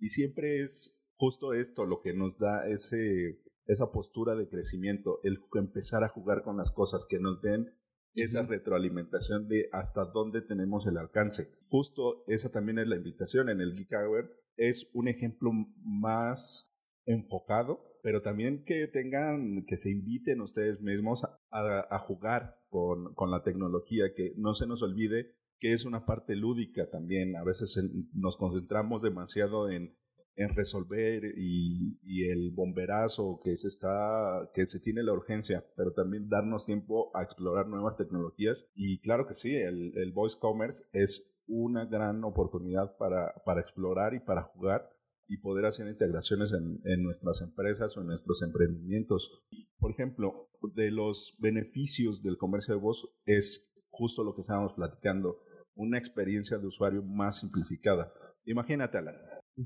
y 0.00 0.08
siempre 0.08 0.62
es 0.62 1.08
justo 1.14 1.52
esto 1.52 1.86
lo 1.86 2.00
que 2.00 2.12
nos 2.12 2.38
da 2.38 2.68
ese, 2.68 3.38
esa 3.68 3.92
postura 3.92 4.34
de 4.34 4.48
crecimiento, 4.48 5.20
el 5.22 5.38
empezar 5.54 6.02
a 6.02 6.08
jugar 6.08 6.42
con 6.42 6.56
las 6.56 6.70
cosas 6.70 7.04
que 7.08 7.20
nos 7.20 7.40
den 7.40 7.72
esa 8.14 8.42
retroalimentación 8.42 9.46
de 9.46 9.68
hasta 9.70 10.06
dónde 10.06 10.40
tenemos 10.40 10.86
el 10.86 10.96
alcance. 10.96 11.54
Justo 11.68 12.24
esa 12.26 12.50
también 12.50 12.78
es 12.78 12.88
la 12.88 12.96
invitación 12.96 13.48
en 13.48 13.60
el 13.60 13.76
Geek 13.76 13.92
Hour. 13.92 14.34
Es 14.56 14.90
un 14.94 15.06
ejemplo 15.06 15.52
más 15.84 16.76
enfocado, 17.04 17.84
pero 18.02 18.22
también 18.22 18.64
que 18.64 18.88
tengan, 18.88 19.64
que 19.66 19.76
se 19.76 19.90
inviten 19.90 20.40
ustedes 20.40 20.80
mismos 20.80 21.22
a, 21.24 21.86
a 21.90 21.98
jugar 22.00 22.58
con, 22.70 23.14
con, 23.14 23.30
la 23.30 23.42
tecnología, 23.42 24.14
que 24.16 24.32
no 24.36 24.54
se 24.54 24.66
nos 24.66 24.82
olvide 24.82 25.36
que 25.60 25.72
es 25.72 25.84
una 25.84 26.06
parte 26.06 26.36
lúdica 26.36 26.88
también. 26.90 27.36
A 27.36 27.44
veces 27.44 27.78
nos 28.14 28.36
concentramos 28.36 29.02
demasiado 29.02 29.70
en, 29.70 29.96
en 30.38 30.54
resolver 30.54 31.24
y, 31.36 31.98
y, 32.04 32.30
el 32.30 32.52
bomberazo 32.52 33.40
que 33.42 33.56
se 33.56 33.66
está, 33.66 34.48
que 34.54 34.66
se 34.66 34.78
tiene 34.78 35.02
la 35.02 35.12
urgencia, 35.12 35.66
pero 35.76 35.92
también 35.92 36.28
darnos 36.28 36.64
tiempo 36.64 37.10
a 37.14 37.24
explorar 37.24 37.66
nuevas 37.66 37.96
tecnologías. 37.96 38.64
Y 38.76 39.00
claro 39.00 39.26
que 39.26 39.34
sí, 39.34 39.56
el, 39.56 39.92
el 39.98 40.12
voice 40.12 40.38
commerce 40.38 40.84
es 40.92 41.36
una 41.48 41.86
gran 41.86 42.22
oportunidad 42.22 42.96
para, 42.98 43.34
para 43.44 43.60
explorar 43.60 44.14
y 44.14 44.20
para 44.20 44.42
jugar 44.42 44.88
y 45.26 45.38
poder 45.38 45.66
hacer 45.66 45.88
integraciones 45.88 46.52
en, 46.52 46.80
en, 46.84 47.02
nuestras 47.02 47.40
empresas 47.42 47.96
o 47.96 48.00
en 48.00 48.06
nuestros 48.06 48.40
emprendimientos. 48.42 49.44
Por 49.78 49.90
ejemplo, 49.90 50.50
de 50.72 50.92
los 50.92 51.34
beneficios 51.40 52.22
del 52.22 52.38
comercio 52.38 52.74
de 52.74 52.80
voz 52.80 53.08
es 53.26 53.72
justo 53.90 54.22
lo 54.22 54.34
que 54.36 54.42
estábamos 54.42 54.74
platicando, 54.74 55.40
una 55.74 55.98
experiencia 55.98 56.58
de 56.58 56.66
usuario 56.66 57.02
más 57.02 57.40
simplificada. 57.40 58.12
Imagínate, 58.44 58.98
Alan, 58.98 59.16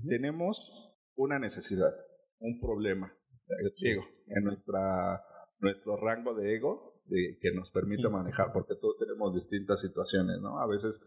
tenemos 0.08 0.72
una 1.14 1.38
necesidad, 1.38 1.90
un 2.38 2.60
problema, 2.60 3.14
eh, 3.48 3.98
en 4.26 4.44
nuestra, 4.44 5.22
nuestro 5.58 5.96
rango 5.96 6.34
de 6.34 6.56
ego 6.56 7.02
de, 7.06 7.38
que 7.40 7.52
nos 7.52 7.70
permite 7.70 8.08
manejar, 8.08 8.52
porque 8.52 8.74
todos 8.74 8.96
tenemos 8.98 9.34
distintas 9.34 9.80
situaciones, 9.80 10.40
¿no? 10.40 10.58
A 10.58 10.66
veces 10.66 11.00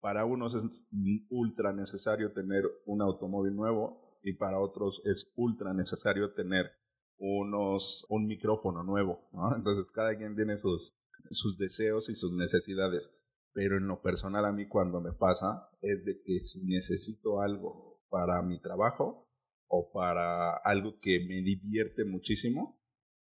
para 0.00 0.24
unos 0.24 0.54
es 0.54 0.88
ultra 1.28 1.72
necesario 1.72 2.32
tener 2.32 2.64
un 2.86 3.02
automóvil 3.02 3.54
nuevo 3.54 4.18
y 4.22 4.34
para 4.34 4.58
otros 4.58 5.02
es 5.04 5.30
ultra 5.36 5.74
necesario 5.74 6.32
tener 6.32 6.70
unos, 7.18 8.06
un 8.08 8.26
micrófono 8.26 8.82
nuevo, 8.82 9.28
¿no? 9.32 9.54
Entonces 9.56 9.90
cada 9.90 10.16
quien 10.16 10.34
tiene 10.36 10.56
sus, 10.56 10.96
sus 11.30 11.58
deseos 11.58 12.08
y 12.08 12.14
sus 12.14 12.32
necesidades. 12.32 13.14
Pero 13.52 13.76
en 13.76 13.88
lo 13.88 14.00
personal 14.00 14.44
a 14.46 14.52
mí 14.52 14.68
cuando 14.68 15.00
me 15.00 15.12
pasa 15.12 15.68
es 15.82 16.04
de 16.04 16.22
que 16.22 16.38
si 16.38 16.66
necesito 16.66 17.40
algo 17.40 17.89
para 18.10 18.42
mi 18.42 18.60
trabajo 18.60 19.28
o 19.68 19.90
para 19.92 20.56
algo 20.56 20.98
que 21.00 21.20
me 21.20 21.40
divierte 21.42 22.04
muchísimo, 22.04 22.82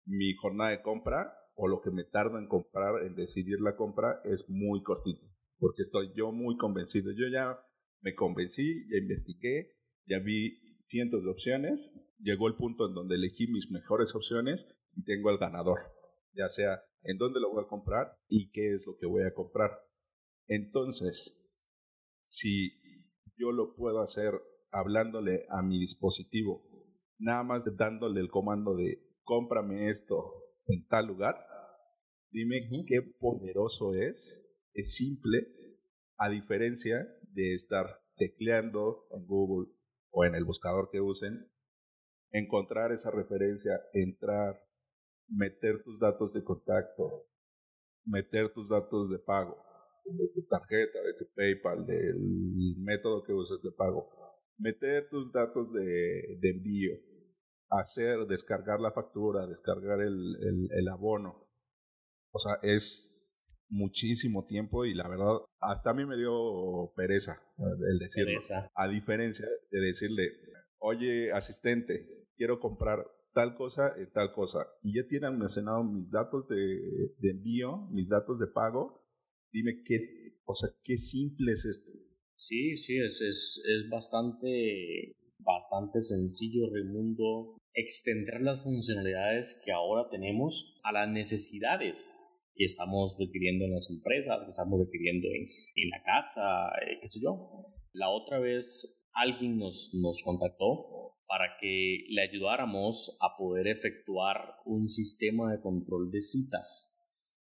mi 0.06 0.34
jornada 0.36 0.72
de 0.72 0.82
compra 0.82 1.34
o 1.56 1.68
lo 1.68 1.82
que 1.82 1.92
me 1.92 2.04
tardo 2.04 2.40
en 2.40 2.48
comprar, 2.48 3.04
en 3.06 3.16
decidir 3.16 3.62
la 3.62 3.76
compra, 3.76 4.22
es 4.26 4.50
muy 4.50 4.82
cortito 4.84 5.32
porque 5.62 5.84
estoy 5.84 6.12
yo 6.16 6.32
muy 6.34 6.58
convencido. 6.58 7.12
Yo 7.14 7.28
ya 7.32 7.58
me 8.02 8.16
convencí, 8.16 8.88
ya 8.90 8.98
investigué, 8.98 9.78
ya 10.08 10.18
vi 10.20 10.60
cientos 10.80 11.24
de 11.24 11.30
opciones, 11.30 11.94
llegó 12.18 12.48
el 12.48 12.56
punto 12.56 12.88
en 12.88 12.96
donde 12.96 13.16
elegí 13.16 13.48
mis 13.48 13.70
mejores 13.70 14.16
opciones 14.16 14.76
y 14.96 15.04
tengo 15.04 15.30
el 15.30 15.38
ganador, 15.38 15.80
ya 16.34 16.50
sea 16.50 16.84
en 17.04 17.20
dónde 17.20 17.40
lo 17.40 17.52
voy 17.52 17.64
a 17.64 17.68
comprar 17.68 18.18
y 18.28 18.52
qué 18.52 18.74
es 18.74 18.88
lo 18.88 18.98
que 18.98 19.06
voy 19.06 19.22
a 19.22 19.36
comprar. 19.36 19.72
Entonces, 20.48 21.56
si 22.22 22.72
yo 23.38 23.52
lo 23.52 23.76
puedo 23.76 24.02
hacer 24.02 24.34
hablándole 24.72 25.46
a 25.50 25.62
mi 25.62 25.80
dispositivo, 25.80 26.64
nada 27.20 27.44
más 27.44 27.66
dándole 27.78 28.22
el 28.22 28.30
comando 28.30 28.76
de 28.76 29.02
cómprame 29.24 29.90
esto 29.90 30.34
en 30.68 30.88
tal 30.88 31.08
lugar, 31.08 31.36
dime 32.32 32.68
qué 32.88 33.02
poderoso 33.20 33.94
es 33.94 34.48
es 34.74 34.96
simple, 34.96 35.48
a 36.18 36.30
diferencia 36.30 37.06
de 37.34 37.54
estar 37.54 37.86
tecleando 38.16 39.08
en 39.12 39.26
Google 39.26 39.72
o 40.12 40.26
en 40.26 40.36
el 40.36 40.46
buscador 40.46 40.90
que 40.92 41.02
usen, 41.02 41.52
encontrar 42.32 42.92
esa 42.92 43.12
referencia, 43.12 43.72
entrar, 43.94 44.62
meter 45.28 45.84
tus 45.84 46.00
datos 46.00 46.34
de 46.34 46.44
contacto, 46.44 47.28
meter 48.06 48.54
tus 48.54 48.70
datos 48.70 49.10
de 49.10 49.20
pago, 49.20 49.58
de 50.06 50.28
tu 50.34 50.48
tarjeta, 50.48 51.02
de 51.02 51.14
tu 51.14 51.26
PayPal, 51.36 51.86
del 51.86 52.76
método 52.78 53.24
que 53.24 53.34
uses 53.34 53.62
de 53.62 53.72
pago, 53.72 54.10
meter 54.58 55.10
tus 55.10 55.32
datos 55.32 55.74
de, 55.74 56.40
envío, 56.42 56.94
hacer, 57.70 58.28
descargar 58.28 58.80
la 58.80 58.92
factura, 58.92 59.48
descargar 59.48 60.02
el, 60.02 60.70
el 60.72 60.88
abono. 60.88 61.48
O 62.34 62.40
sea, 62.40 62.60
es 62.62 63.12
muchísimo 63.72 64.46
tiempo 64.46 64.86
y 64.86 64.94
la 64.94 65.08
verdad, 65.08 65.40
hasta 65.60 65.92
a 65.92 65.94
mí 65.94 66.06
me 66.06 66.18
dio 66.18 66.94
pereza 66.96 67.42
el 67.90 68.00
decirlo. 68.00 68.40
A 68.76 68.88
diferencia 68.88 69.48
de 69.72 69.80
decirle, 69.80 70.30
oye, 70.78 71.32
asistente, 71.32 72.28
quiero 72.36 72.60
comprar 72.60 73.06
tal 73.34 73.56
cosa 73.56 73.94
y 73.98 74.12
tal 74.12 74.32
cosa. 74.34 74.60
Y 74.84 74.96
ya 74.96 75.08
tienen 75.08 75.40
mencionado 75.40 75.84
mis 75.84 76.12
datos 76.12 76.48
de, 76.48 77.16
envío, 77.24 77.88
mis 77.92 78.10
datos 78.10 78.40
de 78.40 78.48
pago. 78.48 79.02
Dime 79.54 79.82
qué, 79.86 80.40
o 80.46 80.54
sea, 80.54 80.70
qué 80.84 80.98
simple 80.98 81.54
es 81.54 81.66
esto. 81.66 81.92
Sí, 82.42 82.76
sí, 82.76 82.98
es, 82.98 83.22
es, 83.22 83.62
es 83.70 83.88
bastante, 83.88 85.16
bastante 85.38 86.02
sencillo, 86.02 86.74
Raimundo, 86.74 87.56
extender 87.76 88.42
las 88.42 88.64
funcionalidades 88.64 89.62
que 89.64 89.72
ahora 89.72 90.10
tenemos 90.10 90.82
a 90.84 90.92
las 90.92 91.08
necesidades 91.08 92.10
que 92.56 92.64
estamos 92.64 93.16
requiriendo 93.20 93.66
en 93.66 93.76
las 93.76 93.88
empresas, 93.92 94.40
que 94.44 94.50
estamos 94.50 94.80
requiriendo 94.80 95.28
en, 95.28 95.50
en 95.76 95.90
la 95.92 96.02
casa, 96.02 96.70
eh, 96.82 96.98
qué 97.00 97.08
sé 97.08 97.20
yo. 97.22 97.68
La 97.94 98.10
otra 98.10 98.40
vez 98.40 99.08
alguien 99.14 99.60
nos, 99.60 99.92
nos 100.02 100.24
contactó 100.24 101.14
para 101.28 101.46
que 101.62 102.06
le 102.10 102.24
ayudáramos 102.24 103.20
a 103.22 103.38
poder 103.38 103.68
efectuar 103.68 104.56
un 104.66 104.90
sistema 104.90 105.52
de 105.52 105.62
control 105.62 106.10
de 106.10 106.22
citas. 106.22 107.01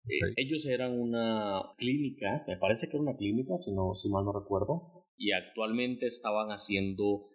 Eh, 0.09 0.35
ellos 0.37 0.67
eran 0.67 0.99
una 0.99 1.63
clínica, 1.77 2.45
me 2.47 2.57
parece 2.57 2.89
que 2.89 2.97
era 2.97 3.03
una 3.03 3.17
clínica, 3.17 3.59
si, 3.59 3.73
no, 3.73 3.95
si 3.95 4.09
mal 4.09 4.25
no 4.25 4.33
recuerdo, 4.33 5.07
y 5.17 5.33
actualmente 5.33 6.07
estaban 6.07 6.51
haciendo 6.51 7.31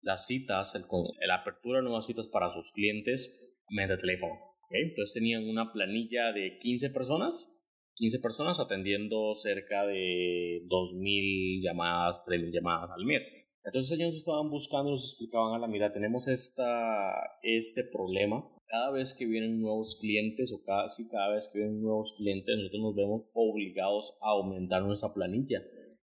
las 0.00 0.26
citas, 0.26 0.74
el, 0.74 0.84
la 1.26 1.36
apertura 1.36 1.78
de 1.78 1.84
nuevas 1.84 2.06
citas 2.06 2.28
para 2.28 2.50
sus 2.50 2.72
clientes 2.72 3.58
mediante 3.68 4.00
teléfono. 4.00 4.34
Entonces 4.70 5.14
tenían 5.14 5.48
una 5.48 5.72
planilla 5.72 6.32
de 6.32 6.58
15 6.58 6.90
personas, 6.90 7.52
15 7.94 8.18
personas 8.20 8.60
atendiendo 8.60 9.34
cerca 9.34 9.86
de 9.86 10.62
2.000 10.68 11.62
llamadas, 11.62 12.22
3.000 12.26 12.52
llamadas 12.52 12.90
al 12.90 13.04
mes. 13.04 13.34
Entonces 13.64 13.98
ellos 13.98 14.14
estaban 14.14 14.48
buscando, 14.48 14.90
nos 14.90 15.10
explicaban 15.10 15.54
a 15.54 15.58
la 15.58 15.66
mira, 15.66 15.92
tenemos 15.92 16.28
esta, 16.28 17.12
este 17.42 17.84
problema. 17.84 18.48
Cada 18.68 18.90
vez 18.90 19.14
que 19.16 19.26
vienen 19.26 19.60
nuevos 19.60 19.96
clientes 20.00 20.52
o 20.52 20.62
casi 20.64 21.06
cada 21.08 21.34
vez 21.34 21.48
que 21.52 21.60
vienen 21.60 21.80
nuevos 21.80 22.14
clientes, 22.16 22.56
nosotros 22.56 22.82
nos 22.82 22.96
vemos 22.96 23.22
obligados 23.32 24.18
a 24.20 24.30
aumentar 24.30 24.82
nuestra 24.82 25.14
planilla. 25.14 25.62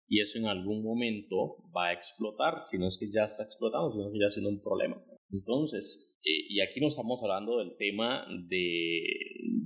Y 0.07 0.19
eso 0.19 0.37
en 0.37 0.45
algún 0.45 0.83
momento 0.83 1.57
va 1.75 1.87
a 1.87 1.93
explotar, 1.93 2.61
si 2.61 2.77
no 2.77 2.85
es 2.85 2.97
que 2.99 3.09
ya 3.11 3.23
está 3.23 3.43
explotando, 3.43 3.91
sino 3.91 4.11
que 4.11 4.19
ya 4.19 4.29
siendo 4.29 4.49
un 4.49 4.61
problema. 4.61 5.01
Entonces, 5.31 6.19
eh, 6.23 6.45
y 6.49 6.61
aquí 6.61 6.81
no 6.81 6.89
estamos 6.89 7.23
hablando 7.23 7.57
del 7.59 7.77
tema 7.77 8.27
de, 8.49 9.01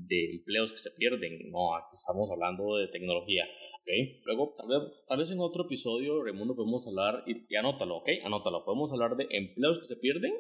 de, 0.07 0.35
empleos 0.37 0.71
que 0.71 0.77
se 0.77 0.91
pierden, 0.91 1.49
no, 1.49 1.75
aquí 1.75 1.93
estamos 1.93 2.29
hablando 2.31 2.77
de 2.77 2.87
tecnología. 2.89 3.43
¿okay? 3.81 4.21
Luego, 4.23 4.53
tal 4.55 4.67
vez, 4.67 5.05
tal 5.07 5.17
vez 5.17 5.31
en 5.31 5.39
otro 5.39 5.65
episodio, 5.65 6.23
Raimundo, 6.23 6.55
podemos 6.55 6.87
hablar, 6.87 7.23
y, 7.25 7.43
y, 7.49 7.55
anótalo, 7.55 7.97
¿ok? 7.97 8.09
Anótalo, 8.23 8.63
podemos 8.63 8.93
hablar 8.93 9.17
de 9.17 9.25
empleos 9.31 9.79
que 9.79 9.85
se 9.85 9.95
pierden 9.95 10.33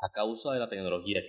a 0.00 0.12
causa 0.12 0.52
de 0.52 0.60
la 0.60 0.68
tecnología. 0.68 1.20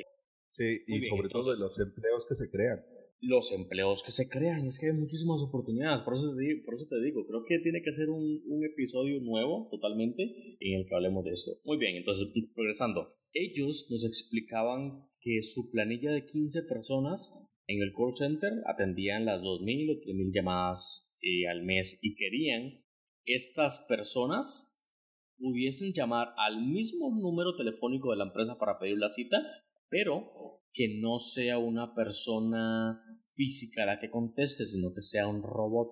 Sí, 0.49 0.83
y 0.87 1.01
sobre 1.01 1.29
todo 1.29 1.53
de 1.53 1.59
los 1.59 1.79
empleos 1.79 2.25
que 2.27 2.35
se 2.35 2.49
crean 2.49 2.83
los 3.21 3.51
empleos 3.51 4.03
que 4.03 4.11
se 4.11 4.29
crean. 4.29 4.65
Es 4.65 4.79
que 4.79 4.87
hay 4.87 4.93
muchísimas 4.93 5.41
oportunidades. 5.41 6.03
Por 6.03 6.15
eso 6.15 6.33
te 6.35 6.41
digo, 6.41 6.63
por 6.65 6.75
eso 6.75 6.87
te 6.87 7.01
digo 7.01 7.25
creo 7.27 7.43
que 7.45 7.59
tiene 7.59 7.81
que 7.81 7.93
ser 7.93 8.09
un, 8.09 8.41
un, 8.45 8.65
episodio 8.65 9.19
nuevo 9.19 9.67
totalmente 9.69 10.23
en 10.59 10.79
el 10.79 10.85
que 10.87 10.95
hablemos 10.95 11.25
de 11.25 11.31
esto. 11.31 11.51
Muy 11.65 11.77
bien, 11.77 11.97
entonces, 11.97 12.27
progresando. 12.55 13.15
Ellos 13.33 13.87
nos 13.89 14.05
explicaban 14.05 15.05
que 15.19 15.43
su 15.43 15.69
planilla 15.69 16.11
de 16.11 16.25
15 16.25 16.63
personas 16.63 17.31
en 17.67 17.81
el 17.81 17.93
call 17.93 18.15
center 18.15 18.51
atendían 18.65 19.25
las 19.25 19.41
2.000 19.41 19.91
o 19.91 20.01
3.000 20.01 20.33
llamadas 20.33 21.13
eh, 21.21 21.47
al 21.47 21.63
mes 21.63 21.99
y 22.01 22.15
querían 22.15 22.83
estas 23.25 23.85
personas 23.87 24.77
pudiesen 25.37 25.93
llamar 25.93 26.33
al 26.37 26.65
mismo 26.65 27.09
número 27.15 27.55
telefónico 27.55 28.11
de 28.11 28.17
la 28.17 28.25
empresa 28.25 28.57
para 28.57 28.79
pedir 28.79 28.97
la 28.97 29.09
cita, 29.09 29.37
pero 29.89 30.61
que 30.73 30.99
no 30.99 31.19
sea 31.19 31.57
una 31.57 31.93
persona 31.93 33.01
física 33.33 33.85
la 33.85 33.99
que 33.99 34.09
conteste, 34.09 34.65
sino 34.65 34.93
que 34.93 35.01
sea 35.01 35.27
un 35.27 35.41
robot. 35.41 35.89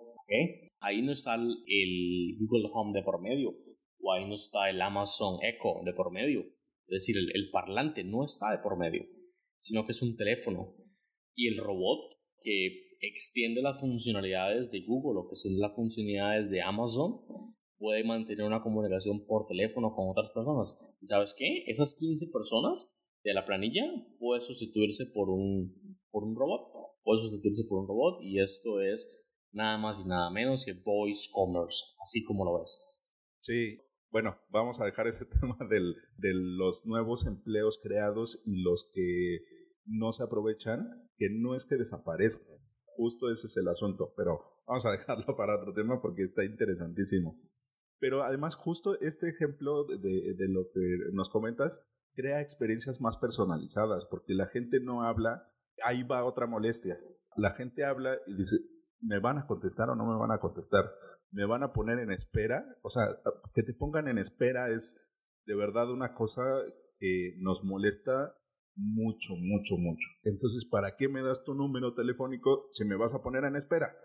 Ahí 0.79 1.01
no 1.01 1.11
está 1.11 1.35
el 1.35 2.37
Google 2.39 2.69
Home 2.73 2.97
de 2.97 3.03
por 3.03 3.21
medio, 3.21 3.55
o 4.01 4.13
ahí 4.13 4.27
no 4.27 4.35
está 4.35 4.69
el 4.69 4.81
Amazon 4.81 5.39
Echo 5.41 5.81
de 5.85 5.93
por 5.93 6.11
medio. 6.11 6.41
Es 6.87 7.05
decir, 7.05 7.17
el, 7.17 7.49
parlante 7.51 8.03
no 8.03 8.23
está 8.23 8.51
de 8.51 8.59
por 8.59 8.77
medio, 8.77 9.03
sino 9.59 9.85
que 9.85 9.91
es 9.91 10.01
un 10.01 10.15
teléfono. 10.15 10.75
Y 11.35 11.47
el 11.47 11.57
robot 11.57 12.15
que 12.41 12.87
extiende 13.01 13.61
las 13.61 13.79
funcionalidades 13.79 14.71
de 14.71 14.81
Google 14.85 15.19
o 15.19 15.27
que 15.27 15.33
extiende 15.33 15.59
las 15.59 15.75
funcionalidades 15.75 16.49
de 16.49 16.61
Amazon 16.61 17.21
puede 17.77 18.03
mantener 18.03 18.45
una 18.45 18.63
comunicación 18.63 19.25
por 19.25 19.47
teléfono 19.47 19.93
con 19.93 20.09
otras 20.09 20.31
personas. 20.31 20.77
¿Y 21.01 21.07
sabes 21.07 21.35
qué? 21.37 21.63
Esas 21.67 21.93
15 21.95 22.27
personas 22.31 22.89
de 23.23 23.33
la 23.33 23.45
planilla 23.45 23.83
puede 24.19 24.41
sustituirse 24.41 25.05
por 25.05 25.29
un, 25.29 25.99
por 26.11 26.23
un 26.23 26.35
robot. 26.35 26.71
Puede 27.03 27.21
sustituirse 27.21 27.63
por 27.67 27.79
un 27.79 27.87
robot 27.87 28.21
y 28.23 28.41
esto 28.41 28.81
es 28.81 29.27
nada 29.51 29.77
más 29.77 29.99
y 29.99 30.07
nada 30.07 30.29
menos 30.29 30.65
que 30.65 30.73
voice 30.73 31.29
commerce, 31.31 31.83
así 32.03 32.23
como 32.23 32.45
lo 32.45 32.59
ves. 32.59 33.01
Sí, 33.39 33.79
bueno, 34.09 34.37
vamos 34.49 34.79
a 34.79 34.85
dejar 34.85 35.07
ese 35.07 35.25
tema 35.41 35.57
del, 35.69 35.95
de 36.17 36.31
los 36.33 36.85
nuevos 36.85 37.25
empleos 37.25 37.79
creados 37.81 38.41
y 38.45 38.61
los 38.61 38.89
que 38.93 39.39
no 39.85 40.11
se 40.11 40.23
aprovechan, 40.23 41.09
que 41.17 41.29
no 41.29 41.55
es 41.55 41.65
que 41.65 41.77
desaparezcan, 41.77 42.57
justo 42.85 43.31
ese 43.31 43.47
es 43.47 43.57
el 43.57 43.67
asunto, 43.67 44.13
pero 44.17 44.41
vamos 44.67 44.85
a 44.85 44.91
dejarlo 44.91 45.35
para 45.35 45.55
otro 45.55 45.73
tema 45.73 46.01
porque 46.01 46.23
está 46.23 46.43
interesantísimo. 46.43 47.39
Pero 47.99 48.23
además, 48.23 48.55
justo 48.55 48.99
este 48.99 49.29
ejemplo 49.29 49.85
de, 49.85 49.97
de, 49.97 50.47
lo 50.49 50.67
que 50.71 50.79
nos 51.13 51.29
comentas 51.29 51.81
crea 52.17 52.41
experiencias 52.41 52.99
más 52.99 53.15
personalizadas, 53.15 54.07
porque 54.07 54.33
la 54.33 54.47
gente 54.47 54.79
no 54.81 55.03
habla, 55.03 55.47
ahí 55.83 56.01
va 56.01 56.25
otra 56.25 56.47
molestia. 56.47 56.97
La 57.35 57.51
gente 57.51 57.85
habla 57.85 58.17
y 58.25 58.33
dice, 58.35 58.57
¿me 58.99 59.19
van 59.19 59.37
a 59.37 59.45
contestar 59.45 59.91
o 59.91 59.95
no 59.95 60.07
me 60.07 60.17
van 60.17 60.31
a 60.31 60.39
contestar? 60.39 60.89
¿Me 61.29 61.45
van 61.45 61.61
a 61.61 61.73
poner 61.73 61.99
en 61.99 62.11
espera? 62.11 62.65
O 62.81 62.89
sea, 62.89 63.03
que 63.53 63.61
te 63.61 63.75
pongan 63.75 64.07
en 64.07 64.17
espera 64.17 64.71
es 64.71 65.11
de 65.45 65.55
verdad 65.55 65.91
una 65.91 66.15
cosa 66.15 66.41
que 66.99 67.35
nos 67.37 67.63
molesta 67.63 68.35
mucho, 68.75 69.35
mucho, 69.37 69.77
mucho. 69.77 70.07
Entonces, 70.23 70.65
¿para 70.65 70.95
qué 70.97 71.09
me 71.09 71.21
das 71.21 71.43
tu 71.43 71.53
número 71.53 71.93
telefónico 71.93 72.67
si 72.71 72.83
me 72.83 72.95
vas 72.95 73.13
a 73.13 73.21
poner 73.21 73.43
en 73.43 73.57
espera? 73.57 73.95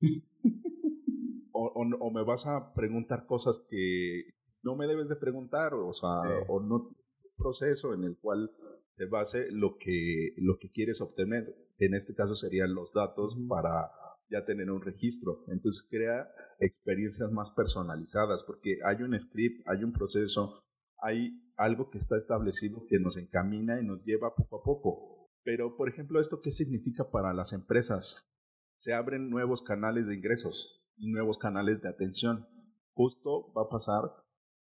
o, 1.52 2.10
me 2.10 2.24
vas 2.24 2.46
a 2.46 2.72
preguntar 2.72 3.26
cosas 3.26 3.58
que 3.68 4.30
no 4.62 4.76
me 4.76 4.86
debes 4.86 5.10
de 5.10 5.16
preguntar, 5.16 5.74
o 5.74 5.92
sea, 5.92 6.22
o 6.48 6.60
no 6.60 6.96
proceso 7.40 7.94
en 7.94 8.04
el 8.04 8.16
cual 8.18 8.52
se 8.96 9.06
base 9.06 9.48
lo 9.50 9.78
que, 9.78 10.34
lo 10.36 10.58
que 10.58 10.70
quieres 10.70 11.00
obtener. 11.00 11.56
En 11.78 11.94
este 11.94 12.14
caso 12.14 12.34
serían 12.34 12.74
los 12.74 12.92
datos 12.92 13.36
para 13.48 13.90
ya 14.30 14.44
tener 14.44 14.70
un 14.70 14.82
registro. 14.82 15.44
Entonces 15.48 15.86
crea 15.88 16.30
experiencias 16.58 17.32
más 17.32 17.50
personalizadas 17.50 18.44
porque 18.44 18.78
hay 18.84 19.02
un 19.02 19.18
script, 19.18 19.66
hay 19.66 19.82
un 19.82 19.92
proceso, 19.92 20.52
hay 20.98 21.32
algo 21.56 21.90
que 21.90 21.98
está 21.98 22.16
establecido 22.16 22.86
que 22.86 23.00
nos 23.00 23.16
encamina 23.16 23.80
y 23.80 23.84
nos 23.84 24.04
lleva 24.04 24.34
poco 24.34 24.56
a 24.58 24.62
poco. 24.62 25.30
Pero, 25.42 25.76
por 25.76 25.88
ejemplo, 25.88 26.20
¿esto 26.20 26.42
qué 26.42 26.52
significa 26.52 27.10
para 27.10 27.32
las 27.32 27.52
empresas? 27.52 28.30
Se 28.76 28.92
abren 28.92 29.30
nuevos 29.30 29.62
canales 29.62 30.06
de 30.06 30.14
ingresos 30.14 30.86
y 30.96 31.10
nuevos 31.10 31.38
canales 31.38 31.80
de 31.80 31.88
atención. 31.88 32.46
Justo 32.92 33.52
va 33.54 33.62
a 33.62 33.68
pasar 33.68 34.04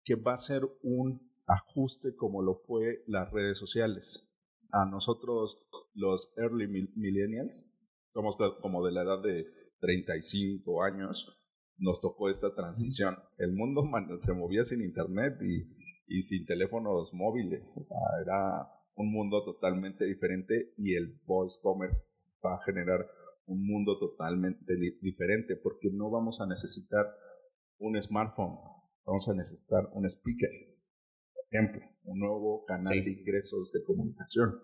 que 0.04 0.16
va 0.16 0.35
a 0.35 0.38
ser 0.38 0.62
un 0.83 1.34
ajuste 1.47 2.17
como 2.17 2.43
lo 2.43 2.63
fue 2.67 3.03
las 3.07 3.31
redes 3.31 3.59
sociales. 3.59 4.31
A 4.73 4.87
nosotros, 4.87 5.67
los 5.95 6.33
early 6.37 6.67
millennials, 6.97 7.73
somos 8.13 8.37
como 8.61 8.85
de 8.85 8.93
la 8.93 9.03
edad 9.03 9.23
de 9.23 9.47
35 9.81 10.83
años, 10.83 11.41
nos 11.77 12.01
tocó 12.01 12.29
esta 12.29 12.55
transición. 12.55 13.17
El 13.39 13.53
mundo 13.53 13.83
se 14.19 14.33
movía 14.33 14.65
sin 14.65 14.83
internet 14.83 15.35
y, 15.43 15.69
y 16.07 16.23
sin 16.23 16.47
teléfonos 16.47 17.13
móviles. 17.13 17.77
O 17.77 17.83
sea, 17.83 17.99
era 18.23 18.69
un 18.97 19.13
mundo 19.13 19.45
totalmente 19.45 20.05
diferente 20.05 20.73
y 20.77 20.95
el 20.95 21.21
voice 21.27 21.59
commerce 21.61 22.03
va 22.45 22.55
a 22.55 22.65
generar 22.65 23.07
un 23.47 23.67
mundo 23.67 23.99
totalmente 23.99 24.77
diferente 25.03 25.57
porque 25.57 25.91
no 25.93 26.11
vamos 26.11 26.41
a 26.41 26.47
necesitar 26.47 27.07
un 27.79 28.01
smartphone, 28.01 28.57
vamos 29.05 29.29
a 29.29 29.35
necesitar 29.35 29.91
un 29.93 30.07
speaker, 30.07 30.51
ejemplo, 31.55 31.81
un 32.05 32.19
nuevo 32.19 32.65
canal 32.67 33.05
de 33.05 33.11
ingresos 33.11 33.71
de 33.73 33.83
comunicación. 33.83 34.61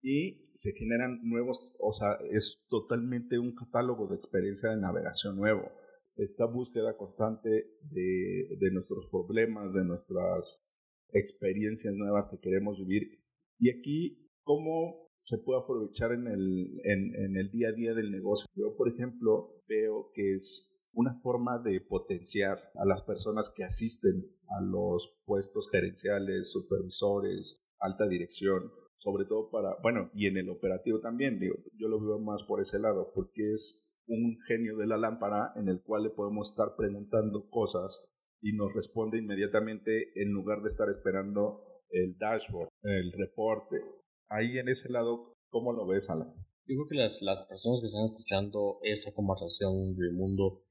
Y 0.00 0.48
se 0.54 0.72
generan 0.72 1.18
nuevos, 1.24 1.58
o 1.80 1.92
sea, 1.92 2.18
es 2.30 2.64
totalmente 2.68 3.38
un 3.38 3.54
catálogo 3.54 4.06
de 4.06 4.16
experiencia 4.16 4.70
de 4.70 4.80
navegación 4.80 5.36
nuevo. 5.36 5.72
Esta 6.16 6.46
búsqueda 6.46 6.96
constante 6.96 7.48
de, 7.82 8.56
de 8.58 8.70
nuestros 8.70 9.08
problemas, 9.10 9.74
de 9.74 9.84
nuestras 9.84 10.64
experiencias 11.10 11.94
nuevas 11.94 12.28
que 12.28 12.38
queremos 12.38 12.78
vivir. 12.78 13.24
Y 13.58 13.70
aquí, 13.70 14.30
¿cómo 14.42 15.08
se 15.18 15.38
puede 15.38 15.60
aprovechar 15.60 16.12
en 16.12 16.26
el, 16.28 16.80
en, 16.84 17.36
el 17.36 17.50
día 17.50 17.68
a 17.68 17.72
día 17.72 17.94
del 17.94 18.10
negocio? 18.10 18.48
Yo, 18.54 18.76
por 18.76 18.88
ejemplo, 18.88 19.62
veo 19.68 20.10
que 20.14 20.34
es 20.34 20.77
una 20.98 21.14
forma 21.14 21.60
de 21.60 21.80
potenciar 21.80 22.58
a 22.74 22.84
las 22.84 23.02
personas 23.02 23.54
que 23.54 23.62
asisten 23.62 24.14
a 24.48 24.60
los 24.60 25.16
puestos 25.26 25.70
gerenciales, 25.70 26.50
supervisores, 26.50 27.72
alta 27.78 28.08
dirección, 28.08 28.72
sobre 28.96 29.24
todo 29.24 29.48
para, 29.48 29.76
bueno, 29.80 30.10
y 30.12 30.26
en 30.26 30.38
el 30.38 30.48
operativo 30.50 30.98
también, 30.98 31.38
digo, 31.38 31.54
yo 31.78 31.86
lo 31.86 32.00
veo 32.00 32.18
más 32.18 32.42
por 32.42 32.60
ese 32.60 32.80
lado, 32.80 33.12
porque 33.14 33.42
es 33.52 33.86
un 34.08 34.38
genio 34.48 34.76
de 34.76 34.88
la 34.88 34.96
lámpara 34.96 35.52
en 35.54 35.68
el 35.68 35.80
cual 35.82 36.02
le 36.02 36.10
podemos 36.10 36.50
estar 36.50 36.74
preguntando 36.76 37.48
cosas 37.48 38.10
y 38.42 38.54
nos 38.54 38.74
responde 38.74 39.18
inmediatamente 39.18 40.10
en 40.20 40.32
lugar 40.32 40.62
de 40.62 40.66
estar 40.66 40.88
esperando 40.88 41.62
el 41.90 42.18
dashboard, 42.18 42.70
el 42.82 43.12
reporte. 43.12 43.76
Ahí 44.30 44.58
en 44.58 44.68
ese 44.68 44.90
lado, 44.90 45.36
¿cómo 45.48 45.72
lo 45.72 45.86
ves, 45.86 46.10
Alan? 46.10 46.34
Digo 46.66 46.88
que 46.88 46.96
las, 46.96 47.22
las 47.22 47.46
personas 47.46 47.80
que 47.80 47.86
están 47.86 48.06
escuchando 48.06 48.80
esa 48.82 49.14
conversación 49.14 49.94
del 49.94 50.12
mundo 50.14 50.64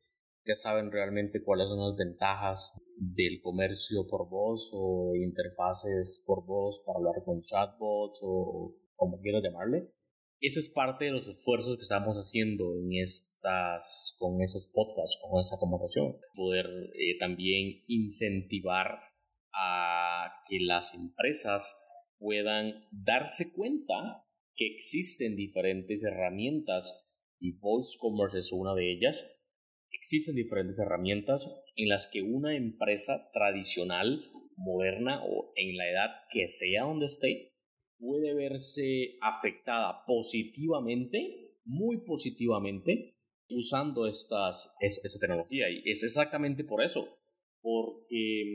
ya 0.48 0.56
saben 0.56 0.92
realmente 0.92 1.44
cuáles 1.44 1.68
son 1.68 1.80
las 1.80 1.98
ventajas 1.98 2.82
del 2.96 3.42
comercio 3.42 4.08
por 4.08 4.30
voz 4.30 4.70
o 4.74 5.14
interfaces 5.16 6.24
por 6.26 6.46
voz 6.46 6.82
para 6.86 6.98
hablar 6.98 7.24
con 7.26 7.42
chatbots 7.42 8.20
o 8.22 8.76
como 8.96 9.20
quieras 9.22 9.44
llamarle. 9.44 9.92
Esa 10.40 10.60
es 10.60 10.70
parte 10.70 11.06
de 11.06 11.12
los 11.12 11.28
esfuerzos 11.28 11.78
que 11.78 11.82
estamos 11.82 12.16
haciendo 12.16 12.76
en 12.76 12.94
estas, 13.02 14.16
con 14.20 14.42
esos 14.42 14.70
podcasts, 14.72 15.18
con 15.22 15.40
esa 15.40 15.58
conversación. 15.58 16.16
Poder 16.36 16.66
eh, 16.68 17.18
también 17.20 17.84
incentivar 17.88 19.00
a 19.54 20.32
que 20.48 20.60
las 20.60 20.94
empresas 20.94 21.76
puedan 22.20 22.86
darse 22.92 23.52
cuenta 23.54 24.26
que 24.56 24.68
existen 24.76 25.36
diferentes 25.36 26.04
herramientas 26.04 27.08
y 27.40 27.58
Voice 27.60 27.98
Commerce 28.00 28.38
es 28.38 28.52
una 28.52 28.76
de 28.76 28.92
ellas. 28.92 29.37
Existen 30.08 30.36
diferentes 30.36 30.80
herramientas 30.80 31.46
en 31.76 31.90
las 31.90 32.08
que 32.08 32.22
una 32.22 32.56
empresa 32.56 33.30
tradicional, 33.34 34.24
moderna 34.56 35.22
o 35.26 35.52
en 35.58 35.76
la 35.76 35.92
edad 35.92 36.10
que 36.32 36.48
sea 36.48 36.84
donde 36.84 37.08
esté, 37.08 37.52
puede 38.00 38.34
verse 38.34 39.18
afectada 39.20 40.06
positivamente, 40.06 41.52
muy 41.66 42.06
positivamente, 42.06 43.18
usando 43.50 44.08
estas, 44.08 44.78
esta 44.80 45.20
tecnología. 45.20 45.70
Y 45.70 45.92
es 45.92 46.02
exactamente 46.04 46.64
por 46.64 46.82
eso, 46.82 47.06
porque 47.62 48.46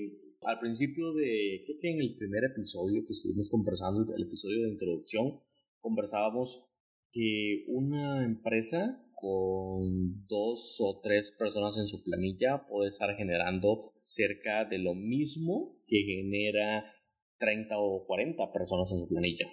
mm, 0.41 0.47
al 0.47 0.59
principio 0.59 1.13
de, 1.13 1.65
creo 1.67 1.79
que 1.83 1.91
en 1.91 2.01
el 2.01 2.17
primer 2.17 2.45
episodio 2.45 3.05
que 3.05 3.13
estuvimos 3.13 3.51
conversando, 3.51 4.11
el 4.17 4.23
episodio 4.23 4.63
de 4.63 4.71
introducción, 4.71 5.39
conversábamos 5.81 6.71
que 7.13 7.67
una 7.69 8.25
empresa 8.25 9.05
con 9.23 10.27
dos 10.27 10.79
o 10.81 11.01
tres 11.01 11.33
personas 11.39 11.79
en 11.79 11.87
su 11.87 12.03
planilla 12.03 12.67
puede 12.69 12.89
estar 12.89 13.15
generando 13.15 13.93
cerca 14.01 14.65
de 14.65 14.79
lo 14.79 14.97
mismo 14.97 15.77
que 15.87 16.03
genera 16.03 16.93
30 17.39 17.79
o 17.79 18.05
40 18.05 18.53
personas 18.53 18.91
en 18.91 18.99
su 18.99 19.09
planilla. 19.09 19.47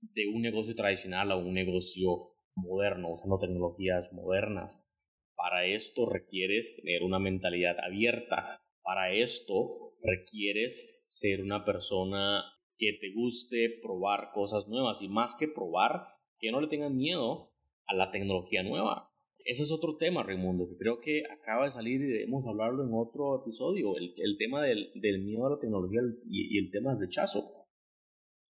De 0.00 0.26
un 0.34 0.40
negocio 0.40 0.74
tradicional 0.74 1.30
a 1.32 1.36
un 1.36 1.52
negocio 1.52 2.16
moderno, 2.56 3.12
usando 3.12 3.38
tecnologías 3.38 4.10
modernas. 4.14 4.90
Para 5.36 5.66
esto 5.66 6.08
requieres 6.08 6.80
tener 6.82 7.02
una 7.02 7.18
mentalidad 7.18 7.76
abierta. 7.78 8.62
Para 8.82 9.12
esto 9.12 9.96
requieres 10.02 11.04
ser 11.06 11.42
una 11.42 11.66
persona 11.66 12.42
que 12.78 12.96
te 12.98 13.12
guste 13.12 13.80
probar 13.82 14.30
cosas 14.32 14.66
nuevas 14.66 15.02
y 15.02 15.08
más 15.08 15.36
que 15.38 15.46
probar, 15.46 16.06
que 16.38 16.50
no 16.50 16.62
le 16.62 16.68
tengan 16.68 16.96
miedo 16.96 17.52
a 17.86 17.94
la 17.94 18.10
tecnología 18.10 18.62
nueva. 18.62 19.09
Ese 19.50 19.64
es 19.64 19.72
otro 19.72 19.96
tema, 19.96 20.22
Raimundo, 20.22 20.68
que 20.68 20.76
creo 20.76 21.00
que 21.00 21.24
acaba 21.28 21.64
de 21.64 21.72
salir 21.72 22.00
y 22.00 22.06
debemos 22.06 22.46
hablarlo 22.46 22.84
en 22.84 22.94
otro 22.94 23.42
episodio, 23.42 23.96
el, 23.96 24.14
el 24.16 24.38
tema 24.38 24.62
del, 24.62 24.92
del, 24.94 25.24
miedo 25.24 25.44
a 25.44 25.50
la 25.50 25.58
tecnología 25.58 25.98
y, 26.24 26.54
y, 26.54 26.58
el 26.64 26.70
tema 26.70 26.92
del 26.92 27.08
rechazo. 27.08 27.66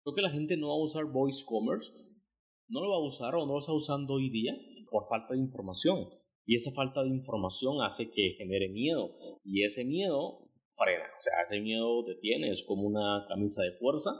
Creo 0.02 0.16
que 0.16 0.22
la 0.22 0.30
gente 0.30 0.56
no 0.56 0.66
va 0.66 0.74
a 0.74 0.82
usar 0.82 1.04
voice 1.04 1.44
commerce, 1.46 1.92
no 2.68 2.80
lo 2.80 2.90
va 2.90 2.96
a 2.96 3.06
usar 3.06 3.36
o 3.36 3.46
no 3.46 3.52
lo 3.52 3.58
está 3.58 3.72
usando 3.72 4.14
hoy 4.14 4.30
día 4.30 4.52
por 4.90 5.06
falta 5.08 5.34
de 5.34 5.38
información. 5.38 6.08
Y 6.44 6.56
esa 6.56 6.72
falta 6.72 7.04
de 7.04 7.10
información 7.10 7.80
hace 7.82 8.10
que 8.10 8.34
genere 8.36 8.68
miedo. 8.70 9.14
Y 9.44 9.62
ese 9.62 9.84
miedo 9.84 10.50
frena, 10.74 11.04
o 11.04 11.22
sea, 11.22 11.42
ese 11.44 11.60
miedo 11.60 12.02
detiene, 12.02 12.50
es 12.50 12.64
como 12.64 12.82
una 12.82 13.26
camisa 13.28 13.62
de 13.62 13.78
fuerza 13.78 14.10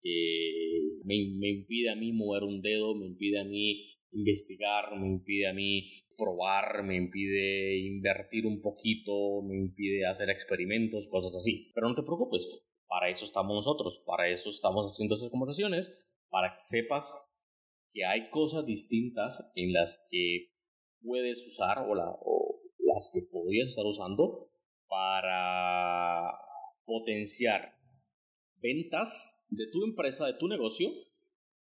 que 0.00 1.00
me, 1.02 1.16
me 1.40 1.50
impide 1.50 1.90
a 1.90 1.96
mí 1.96 2.12
mover 2.12 2.44
un 2.44 2.62
dedo, 2.62 2.94
me 2.94 3.06
impide 3.06 3.40
a 3.40 3.44
mí 3.44 3.88
investigar, 4.12 4.96
me 5.00 5.08
impide 5.08 5.48
a 5.48 5.54
mí 5.54 6.01
probar, 6.16 6.82
me 6.82 6.96
impide 6.96 7.78
invertir 7.78 8.46
un 8.46 8.60
poquito, 8.60 9.42
me 9.42 9.56
impide 9.56 10.06
hacer 10.06 10.30
experimentos, 10.30 11.08
cosas 11.08 11.34
así. 11.34 11.70
Pero 11.74 11.88
no 11.88 11.94
te 11.94 12.02
preocupes, 12.02 12.46
para 12.86 13.10
eso 13.10 13.24
estamos 13.24 13.54
nosotros, 13.54 14.02
para 14.06 14.28
eso 14.28 14.50
estamos 14.50 14.90
haciendo 14.90 15.14
esas 15.14 15.30
conversaciones, 15.30 15.90
para 16.28 16.54
que 16.54 16.60
sepas 16.60 17.28
que 17.92 18.04
hay 18.04 18.30
cosas 18.30 18.66
distintas 18.66 19.52
en 19.54 19.72
las 19.72 20.04
que 20.10 20.50
puedes 21.02 21.46
usar 21.46 21.78
o, 21.78 21.92
o 21.92 22.60
las 22.78 23.10
que 23.12 23.22
podrías 23.22 23.68
estar 23.68 23.84
usando 23.84 24.50
para 24.88 26.38
potenciar 26.84 27.74
ventas 28.56 29.46
de 29.50 29.64
tu 29.70 29.84
empresa, 29.84 30.26
de 30.26 30.34
tu 30.34 30.48
negocio 30.48 30.90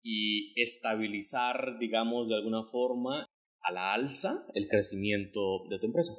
y 0.02 0.60
estabilizar, 0.60 1.78
digamos, 1.78 2.28
de 2.28 2.36
alguna 2.36 2.64
forma 2.64 3.28
a 3.68 3.72
la 3.72 3.92
alza 3.92 4.46
el 4.54 4.68
crecimiento 4.68 5.66
de 5.68 5.78
tu 5.78 5.86
empresa. 5.86 6.12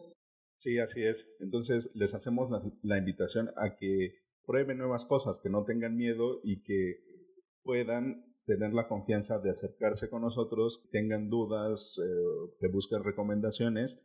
Sí, 0.58 0.78
así 0.78 1.04
es. 1.04 1.36
Entonces 1.40 1.92
les 1.96 2.14
hacemos 2.14 2.50
la, 2.84 2.98
invitación 2.98 3.50
a 3.58 3.76
que 3.78 4.14
prueben 4.46 4.78
nuevas 4.78 5.06
cosas, 5.06 5.40
que 5.40 5.50
no 5.50 5.64
tengan 5.64 5.96
miedo 5.96 6.42
y 6.44 6.64
que 6.64 6.98
puedan 7.64 8.26
tener 8.46 8.74
la 8.74 8.88
confianza 8.88 9.40
de 9.40 9.52
acercarse 9.52 10.10
con 10.10 10.22
nosotros, 10.22 10.88
tengan 10.92 11.30
dudas, 11.30 11.98
eh, 11.98 12.52
que 12.60 12.68
busquen 12.68 13.04
recomendaciones 13.04 14.04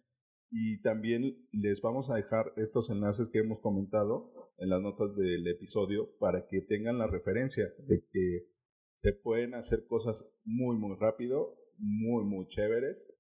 y 0.51 0.81
también 0.83 1.49
les 1.53 1.81
vamos 1.81 2.11
a 2.11 2.15
dejar 2.15 2.53
estos 2.57 2.91
enlaces 2.91 3.29
que 3.31 3.41
hemos 3.41 3.61
comentado 3.61 4.33
en 4.59 4.69
las 4.69 4.81
notas 4.81 5.17
del 5.17 5.47
episodio 5.49 6.17
para 6.19 6.47
que 6.47 6.61
tengan 6.61 6.99
la 6.99 7.09
referencia 7.09 7.65
de 7.89 8.05
que 8.13 8.47
se 8.95 9.13
pueden 9.13 9.55
hacer 9.55 9.87
cosas 9.87 10.39
muy, 10.45 10.77
muy 10.77 10.97
rápido, 11.01 11.59
muy, 11.79 12.25
muy 12.25 12.47
chéveres, 12.47 13.13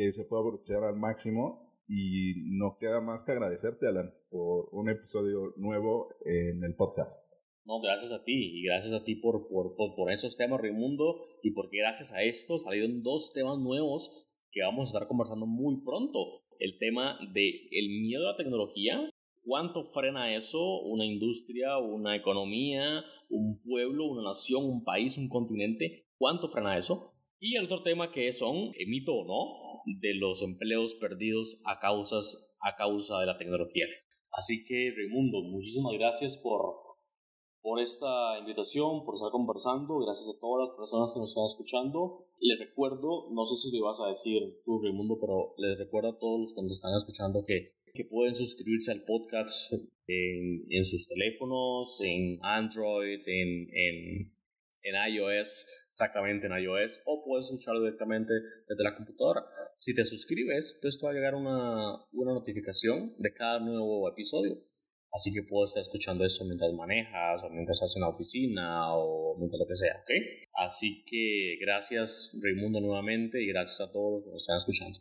que 0.00 0.12
se 0.12 0.24
puede 0.24 0.40
aprovechar 0.40 0.82
al 0.82 0.96
máximo 0.96 1.76
y 1.86 2.32
no 2.56 2.78
queda 2.80 3.02
más 3.02 3.22
que 3.22 3.32
agradecerte, 3.32 3.86
Alan, 3.86 4.14
por 4.30 4.70
un 4.72 4.88
episodio 4.88 5.52
nuevo 5.58 6.08
en 6.24 6.64
el 6.64 6.74
podcast. 6.74 7.34
No, 7.66 7.82
gracias 7.82 8.10
a 8.14 8.24
ti 8.24 8.32
y 8.32 8.62
gracias 8.62 8.94
a 8.94 9.04
ti 9.04 9.16
por, 9.16 9.46
por, 9.48 9.76
por, 9.76 10.10
esos 10.10 10.38
temas, 10.38 10.58
Raimundo, 10.58 11.20
y 11.42 11.50
porque 11.50 11.76
gracias 11.76 12.14
a 12.14 12.22
esto 12.22 12.56
salieron 12.58 13.02
dos 13.02 13.34
temas 13.34 13.58
nuevos 13.58 14.26
que 14.50 14.62
vamos 14.62 14.88
a 14.88 14.96
estar 14.96 15.06
conversando 15.06 15.44
muy 15.44 15.84
pronto. 15.84 16.44
El 16.58 16.78
tema 16.78 17.18
de 17.34 17.68
el 17.70 17.90
miedo 18.00 18.26
a 18.26 18.30
la 18.30 18.36
tecnología, 18.38 19.06
cuánto 19.44 19.84
frena 19.84 20.34
eso 20.34 20.80
una 20.80 21.04
industria, 21.04 21.76
una 21.76 22.16
economía, 22.16 23.04
un 23.28 23.60
pueblo, 23.60 24.06
una 24.06 24.22
nación, 24.22 24.64
un 24.64 24.82
país, 24.82 25.18
un 25.18 25.28
continente, 25.28 26.06
cuánto 26.16 26.48
frena 26.48 26.78
eso. 26.78 27.12
Y 27.38 27.56
el 27.56 27.64
otro 27.64 27.82
tema 27.82 28.12
que 28.12 28.32
son, 28.32 28.72
mito 28.86 29.14
o 29.14 29.24
no, 29.26 29.69
de 29.84 30.14
los 30.14 30.42
empleos 30.42 30.94
perdidos 30.94 31.60
a, 31.64 31.78
causas, 31.80 32.56
a 32.60 32.76
causa 32.76 33.18
de 33.18 33.26
la 33.26 33.38
tecnología. 33.38 33.86
Así 34.30 34.64
que, 34.64 34.92
Raimundo, 34.96 35.42
muchísimas 35.42 35.92
gracias 35.94 36.38
por, 36.38 36.76
por 37.60 37.80
esta 37.80 38.38
invitación, 38.38 39.04
por 39.04 39.14
estar 39.14 39.30
conversando. 39.30 39.98
Gracias 39.98 40.36
a 40.36 40.40
todas 40.40 40.68
las 40.68 40.76
personas 40.76 41.12
que 41.12 41.20
nos 41.20 41.30
están 41.30 41.44
escuchando. 41.44 42.26
Les 42.38 42.58
recuerdo, 42.58 43.28
no 43.32 43.44
sé 43.44 43.56
si 43.56 43.74
le 43.74 43.82
vas 43.82 44.00
a 44.00 44.08
decir 44.08 44.62
tú, 44.64 44.80
Raimundo, 44.82 45.18
pero 45.20 45.54
les 45.58 45.78
recuerdo 45.78 46.10
a 46.10 46.18
todos 46.18 46.40
los 46.40 46.54
que 46.54 46.62
nos 46.62 46.72
están 46.72 46.94
escuchando 46.94 47.44
que, 47.44 47.74
que 47.92 48.04
pueden 48.04 48.34
suscribirse 48.34 48.92
al 48.92 49.04
podcast 49.04 49.72
en, 50.06 50.66
en 50.70 50.84
sus 50.84 51.08
teléfonos, 51.08 52.00
en 52.00 52.38
Android, 52.42 53.20
en, 53.26 53.68
en 53.74 54.40
en 54.82 54.94
iOS, 55.14 55.89
exactamente 56.00 56.46
en 56.46 56.52
iOS, 56.52 57.02
o 57.04 57.22
puedes 57.24 57.46
escucharlo 57.46 57.80
directamente 57.80 58.32
desde 58.66 58.84
la 58.84 58.96
computadora. 58.96 59.44
Si 59.76 59.94
te 59.94 60.04
suscribes, 60.04 60.74
entonces 60.76 61.00
te 61.00 61.06
va 61.06 61.12
a 61.12 61.14
llegar 61.14 61.34
una, 61.34 62.06
una 62.12 62.32
notificación 62.32 63.14
de 63.18 63.32
cada 63.34 63.60
nuevo 63.60 64.08
episodio. 64.08 64.56
Así 65.12 65.32
que 65.32 65.42
puedes 65.42 65.70
estar 65.70 65.82
escuchando 65.82 66.24
eso 66.24 66.44
mientras 66.44 66.72
manejas, 66.72 67.42
o 67.42 67.50
mientras 67.50 67.76
estás 67.76 67.96
en 67.96 68.02
la 68.02 68.08
oficina, 68.08 68.94
o 68.94 69.36
mientras 69.38 69.58
lo 69.58 69.66
que 69.66 69.74
sea, 69.74 69.96
¿ok? 69.96 70.10
Así 70.64 71.04
que 71.04 71.58
gracias, 71.60 72.38
Raimundo, 72.42 72.80
nuevamente, 72.80 73.42
y 73.42 73.48
gracias 73.48 73.80
a 73.88 73.92
todos 73.92 74.12
los 74.12 74.24
que 74.24 74.30
nos 74.30 74.42
están 74.42 74.56
escuchando. 74.56 74.98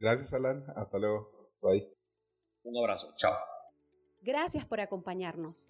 Gracias, 0.00 0.32
Alan. 0.32 0.64
Hasta 0.74 0.98
luego. 0.98 1.52
Bye. 1.60 1.88
Un 2.64 2.78
abrazo. 2.78 3.12
Chao. 3.16 3.34
Gracias 4.22 4.64
por 4.64 4.80
acompañarnos. 4.80 5.68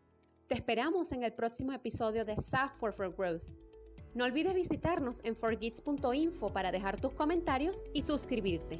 Te 0.48 0.54
esperamos 0.54 1.10
en 1.12 1.24
el 1.24 1.32
próximo 1.32 1.72
episodio 1.72 2.24
de 2.24 2.36
Software 2.36 2.92
for 2.92 3.12
Growth. 3.12 3.63
No 4.14 4.24
olvides 4.24 4.54
visitarnos 4.54 5.20
en 5.24 5.34
forgits.info 5.34 6.52
para 6.52 6.70
dejar 6.70 7.00
tus 7.00 7.12
comentarios 7.12 7.84
y 7.92 8.02
suscribirte. 8.02 8.78